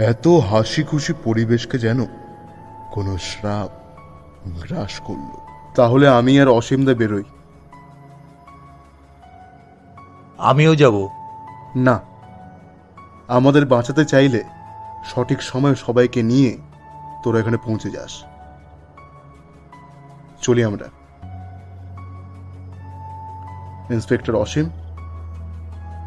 এত 0.01 0.28
হাসি 0.28 0.84
খুশি 0.84 1.13
পরিবেশকে 1.23 1.80
যেন 1.80 2.06
কোনো 2.91 3.17
শ্রাপ 3.17 3.69
গ্রাস 4.62 4.99
করল। 4.99 5.38
তাহলে 5.75 6.08
আমি 6.08 6.39
আর 6.39 6.47
অসীমদা 6.47 6.93
বেরোই? 6.93 7.23
আমিও 10.38 10.75
যাব। 10.75 11.10
না। 11.75 11.99
আমাদের 13.28 13.65
বাঁচাতে 13.65 14.06
চাইলে 14.06 14.43
সঠিক 15.06 15.41
সময় 15.41 15.75
সবাইকে 15.75 16.23
নিয়ে 16.23 16.58
তোরা 17.23 17.39
এখানে 17.39 17.58
পৌঁছে 17.58 17.89
যাস। 17.89 18.23
চলি 20.41 20.63
আমরা। 20.63 21.05
ইন্সপেক্টর 23.89 24.36
অসীম 24.36 24.69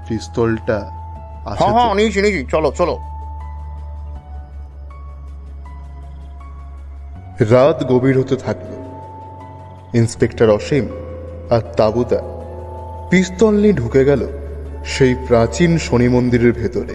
পিস্তলটা 0.09 0.91
আছে 1.47 1.64
হ্যাঁ 1.64 1.73
হ্যাঁ 1.73 1.95
নিয়েছি 1.95 2.21
নিয়েছি 2.21 2.47
চলো 2.51 2.73
চলো। 2.79 2.99
রাত 7.51 7.85
গভীর 7.85 8.18
হতে 8.18 8.37
থাকল। 8.37 8.70
ইন্সপেক্টর 9.95 10.51
অসীম 10.51 10.89
আর 11.51 11.61
তাবুদা 11.61 12.20
পিস্তল 13.11 13.55
নিয়ে 13.55 13.72
ঢুকে 13.72 14.05
গেল 14.05 14.29
সেই 14.85 15.14
প্রাচীন 15.26 15.79
শনি 15.79 16.09
মন্দিরের 16.09 16.53
ভেতরে। 16.53 16.95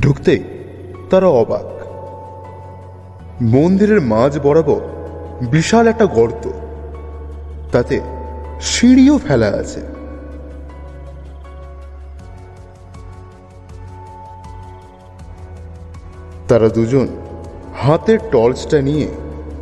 ঢুকতেই 0.00 0.44
তারা 1.10 1.26
অবাক। 1.26 1.68
মন্দিরের 3.42 4.00
মাঝ 4.00 4.38
বরাবর 4.38 4.80
বিশাল 5.46 5.86
একটা 5.86 6.06
গর্ত। 6.06 6.50
তাতে 7.72 8.00
সিঁড়িও 8.62 9.18
ফেলা 9.18 9.46
আছে। 9.46 9.80
তারা 16.48 16.68
দুজন 16.68 17.08
হাতের 17.76 18.18
টর্চটা 18.32 18.80
নিয়ে 18.80 19.08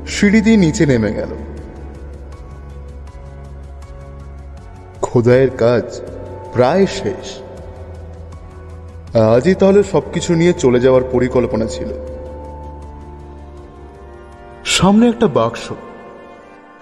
সিঁড়ি 0.07 0.41
দিয়ে 0.41 0.57
নিচে 0.57 0.87
নেমে 0.87 1.13
গেল। 1.13 1.33
খোদাইয়ের 5.03 5.51
কাজ 5.51 6.01
প্রায় 6.53 6.87
শেষ। 6.87 7.27
আজই 9.37 9.55
তাহলে 9.55 9.83
সবকিছু 9.83 10.35
নিয়ে 10.35 10.53
চলে 10.53 10.81
যাওয়ার 10.81 11.05
পরিকল্পনা 11.13 11.67
ছিল। 11.67 11.91
সামনে 14.65 15.09
একটা 15.09 15.27
বাক্স। 15.27 15.65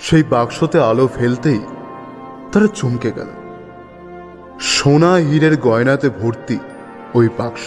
সেই 0.00 0.22
বাক্সতে 0.22 0.78
আলো 0.80 1.08
ফেলতেই 1.14 1.60
তারা 2.52 2.68
চমকে 2.74 3.10
গেল। 3.12 3.30
সোনা 4.60 5.12
হীরের 5.14 5.54
গয়নাতে 5.56 6.08
ভর্তি 6.10 6.58
ওই 7.14 7.28
বাক্স। 7.38 7.66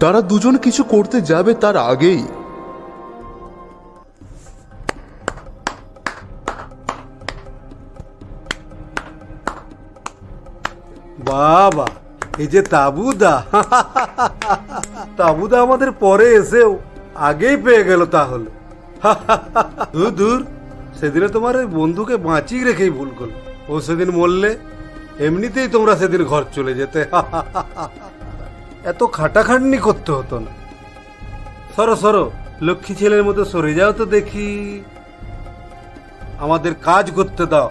তারা 0.00 0.20
দুজন 0.20 0.56
কিছু 0.56 0.82
করতে 0.84 1.20
যাবে 1.20 1.54
তার 1.54 1.76
আগেই। 1.76 2.22
বাবা, 11.28 11.86
এই 12.38 12.46
যে 12.46 12.62
তাবুদা। 12.62 13.34
তাবুদা 15.16 15.56
আমাদের 15.60 15.92
পরে 15.92 16.26
এসেও 16.34 16.78
আগেই 17.14 17.56
পেয়ে 17.56 17.84
গেল 17.84 18.06
তাহলে। 18.06 18.63
দূর 19.92 20.10
দূর 20.20 20.46
সেদিনে 21.00 21.28
তোমার 21.28 21.56
ওই 21.56 21.66
বন্ধুকে 21.66 22.16
বাঁচিয়ে 22.16 22.64
রেখেই 22.64 22.90
ভুল 22.90 23.10
করল। 23.18 23.30
ও 23.68 23.80
সেদিন 23.80 24.10
মরলে, 24.10 24.56
এমনিতেই 25.18 25.68
তোমরা 25.68 25.96
সেদিন 25.96 26.24
ঘর 26.24 26.42
চলে 26.54 26.74
যেতে। 26.74 27.04
এত 28.84 29.04
খাটাখাটনি 29.12 29.78
করতে 29.78 30.12
হতো 30.12 30.38
না। 30.38 30.50
সরো 31.76 31.96
সরো, 31.96 32.30
লক্ষ্মী 32.62 32.94
ছেলের 32.94 33.24
মতো 33.24 33.44
সরে 33.44 33.74
যাও 33.74 33.92
তো 33.92 34.04
দেখি। 34.04 34.82
আমাদের 36.38 36.74
কাজ 36.82 37.10
করতে 37.10 37.46
দাও। 37.46 37.70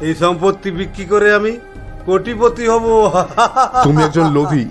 এই 0.00 0.14
সম্পত্তি 0.14 0.70
বিক্রি 0.70 1.04
করে 1.04 1.34
আমি 1.34 1.58
কোটিপতি 2.06 2.68
হব। 2.68 2.86
তুমি 3.84 4.02
একজন 4.02 4.32
লোভী। 4.32 4.68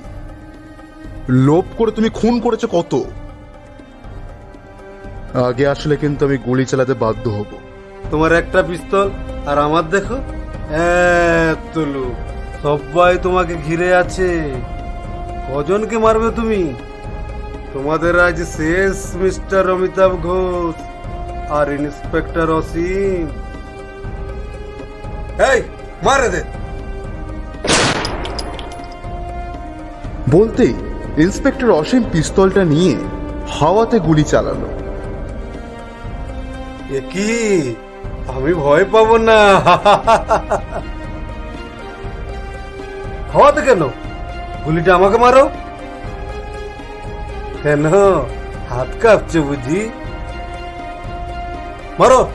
লোভ 1.30 1.66
করে 1.78 1.92
তুমি 1.92 2.10
খুন 2.10 2.40
করেছ 2.40 2.66
কত? 2.72 3.04
আগে 5.34 5.68
আসলে 5.68 5.96
কিন্তু 5.98 6.26
আমি 6.26 6.38
গুলি 6.38 6.66
চালাতে 6.66 6.94
বাধ্য 6.94 7.30
হব। 7.30 7.46
তোমার 8.12 8.32
একটা 8.34 8.64
পিস্তল 8.64 9.10
আর 9.46 9.58
আমার 9.58 9.90
দেখো 9.90 10.18
এত 11.52 11.78
লোক। 11.78 12.16
সবাই 12.64 13.18
তোমাকে 13.24 13.56
ঘিরে 13.68 13.96
আছে। 13.96 14.52
কজনকে 15.54 15.98
মারবে 15.98 16.30
তুমি? 16.32 16.74
তোমাদের 17.74 18.20
আজ 18.20 18.38
শেষ 18.58 19.16
মিস্টার 19.16 19.70
অমিতাভ 19.70 20.12
ঘোষ 20.12 20.76
আর 21.50 21.72
ইন্সপেক্টর 21.72 22.50
অসীম। 22.52 23.28
এই 25.52 25.62
মারে 26.04 26.30
দে 26.30 26.42
বলতেই 30.32 30.74
ইন্সপেক্টর 31.18 31.72
অসীম 31.72 32.04
পিস্তলটা 32.12 32.64
নিয়ে 32.64 32.96
হাওয়াতে 33.50 34.00
গুলি 34.00 34.24
চালালো। 34.24 34.87
এ 36.92 37.00
কি? 37.12 37.32
আমি 38.28 38.54
ভয় 38.54 38.86
পাবো 38.86 39.18
না। 39.18 39.40
হওয়াতে 43.34 43.62
কেন? 43.62 43.82
গুলিটা 44.66 44.96
আমাকে 44.96 45.18
মারো। 45.18 45.50
কেন? 47.64 47.86
হাত 48.70 48.88
কাঁপছে 49.02 49.40
বুঝি। 49.40 49.90
মারো। 52.00 52.28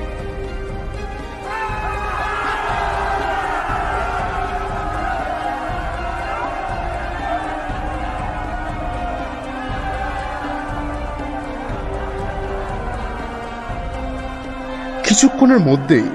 কিছুক্ষণের 15.23 15.63
মধ্যেই 15.71 16.09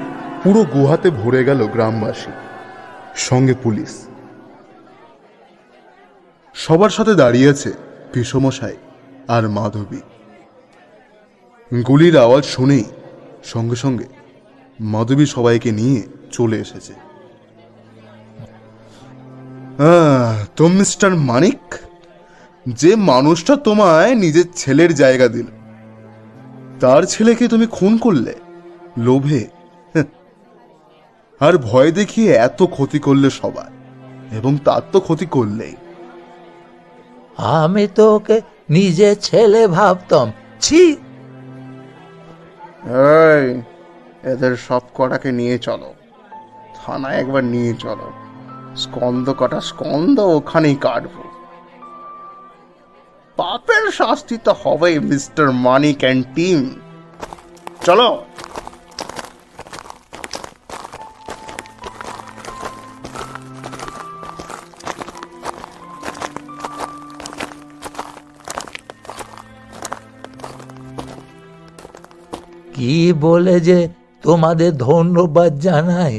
পুরো 0.44 0.62
গুহাতে 0.74 1.10
ভরে 1.20 1.42
গেল 1.50 1.60
গ্রামবাসী, 1.76 2.34
সঙ্গে 3.28 3.56
পুলিশ। 3.64 3.94
সবার 6.56 6.92
সাথে 6.98 7.14
দাঁড়িয়েছে 7.22 7.70
পিসমশাই 8.14 8.78
আর 9.36 9.44
মাধবী। 9.58 10.02
গুলির 11.72 12.16
আওয়াজ 12.26 12.44
শুনেই 12.56 12.86
সঙ্গে 13.54 13.78
সঙ্গে 13.84 14.08
মাধবী 14.94 15.26
সবাইকে 15.36 15.70
নিয়ে 15.80 16.00
চলে 16.36 16.58
এসেছে। 16.66 16.94
তো 20.58 20.64
মিস্টার 20.78 21.12
মানিক, 21.30 21.64
যে 22.82 22.92
মানুষটা 23.12 23.54
তোমায় 23.68 24.12
নিজের 24.24 24.48
ছেলের 24.62 24.92
জায়গা 25.02 25.28
দিল, 25.36 25.48
তার 26.82 27.02
ছেলেকে 27.14 27.44
তুমি 27.54 27.66
খুন 27.78 27.94
করলে? 28.08 28.36
লোভে। 28.98 29.48
আর 31.40 31.58
ভয় 31.58 31.92
দেখিয়ে 31.92 32.34
এত 32.34 32.64
ক্ষতি 32.64 33.00
করলে 33.00 33.30
সবার 33.30 33.72
এবং 34.38 34.58
তার 34.66 34.82
তো 34.92 35.00
ক্ষতি 35.00 35.26
করলেই। 35.26 35.76
আমি 37.38 37.88
তো 37.96 38.16
ওকে 38.16 38.42
নিজের 38.70 39.16
ছেলে 39.20 39.68
ভাবতাম। 39.68 40.34
ছি! 40.62 40.92
এই 42.86 43.62
এদের 44.32 44.56
সব 44.56 44.82
কটাকে 44.96 45.32
নিয়ে 45.32 45.58
চলো। 45.58 45.94
থানায় 46.76 47.18
একবার 47.18 47.44
নিয়ে 47.44 47.74
চলো। 47.74 48.12
স্কন্দ 48.76 49.34
কটা 49.34 49.62
স্কন্দ 49.62 50.20
ওখানেই 50.20 50.76
কাটবো। 50.76 51.24
পাপের 53.38 53.92
শাস্তি 53.92 54.38
তো 54.38 54.54
হবেই 54.64 55.00
মিস্টার 55.00 55.52
মানিক 55.52 55.98
অ্যান্ড 56.00 56.26
টিম। 56.36 56.80
চলো। 57.86 58.26
কি 72.88 73.14
বলে 73.22 73.56
যে 73.60 73.80
তোমাদের 74.22 74.72
ধন্যবাদ 74.78 75.52
জানাই? 75.60 76.16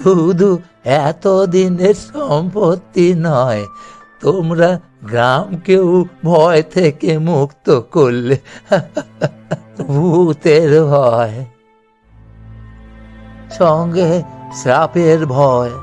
শুধু 0.00 0.58
এতদিনের 0.84 1.94
সম্পত্তি 1.94 3.14
নয়, 3.18 3.62
তোমরা 4.20 4.70
গ্রামকেও 5.04 6.04
ভয় 6.24 6.62
থেকে 6.62 7.18
মুক্ত 7.18 7.66
করলে। 7.80 8.36
ভূতের 9.88 10.70
ভয়, 10.84 11.36
সঙ্গে 13.58 14.10
শ্রাপের 14.54 15.20
ভয়। 15.26 15.74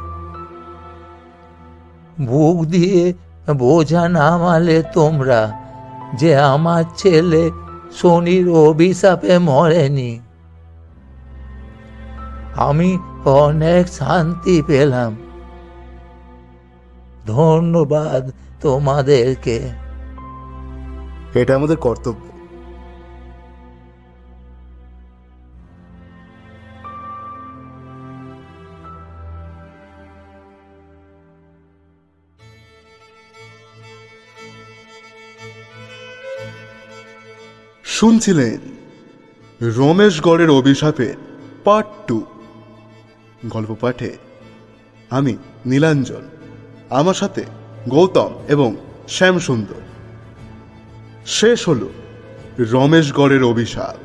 বুক 2.21 2.57
দিয়ে 2.65 3.13
বোঝা 3.53 4.03
নামালে 4.09 4.77
তোমরা 4.93 5.41
যে 6.13 6.35
আমার 6.35 6.83
ছেলে 6.97 7.43
শনির 7.95 8.49
অভিশাপে 8.49 9.39
মরেনি। 9.39 10.19
আমি 12.55 12.97
অনেক 13.25 13.87
শান্তি 13.87 14.61
পেলাম। 14.67 15.15
ধন্যবাদ 17.27 18.31
তোমাদেরকে। 18.61 19.69
এটা 21.33 21.55
আমাদের 21.55 21.77
কর্তব্য। 21.77 22.32
শুনছিলেন 37.97 38.59
রমেশগড়ের 39.77 40.49
অভিশাপে 40.49 41.09
পার্ট 41.63 41.89
টু 42.07 42.17
গল্প 43.45 43.71
পাঠে 43.81 44.11
আমি 45.09 45.33
নীলাঞ্জন, 45.65 46.23
আমার 46.89 47.13
সাথে 47.13 47.43
গৌতম 47.89 48.31
এবং 48.47 48.69
শ্যামসুন্দর। 49.07 49.81
শেষ 51.25 51.59
হল 51.69 51.81
রমেশগড়ের 52.73 53.43
অভিশাপ। 53.43 53.97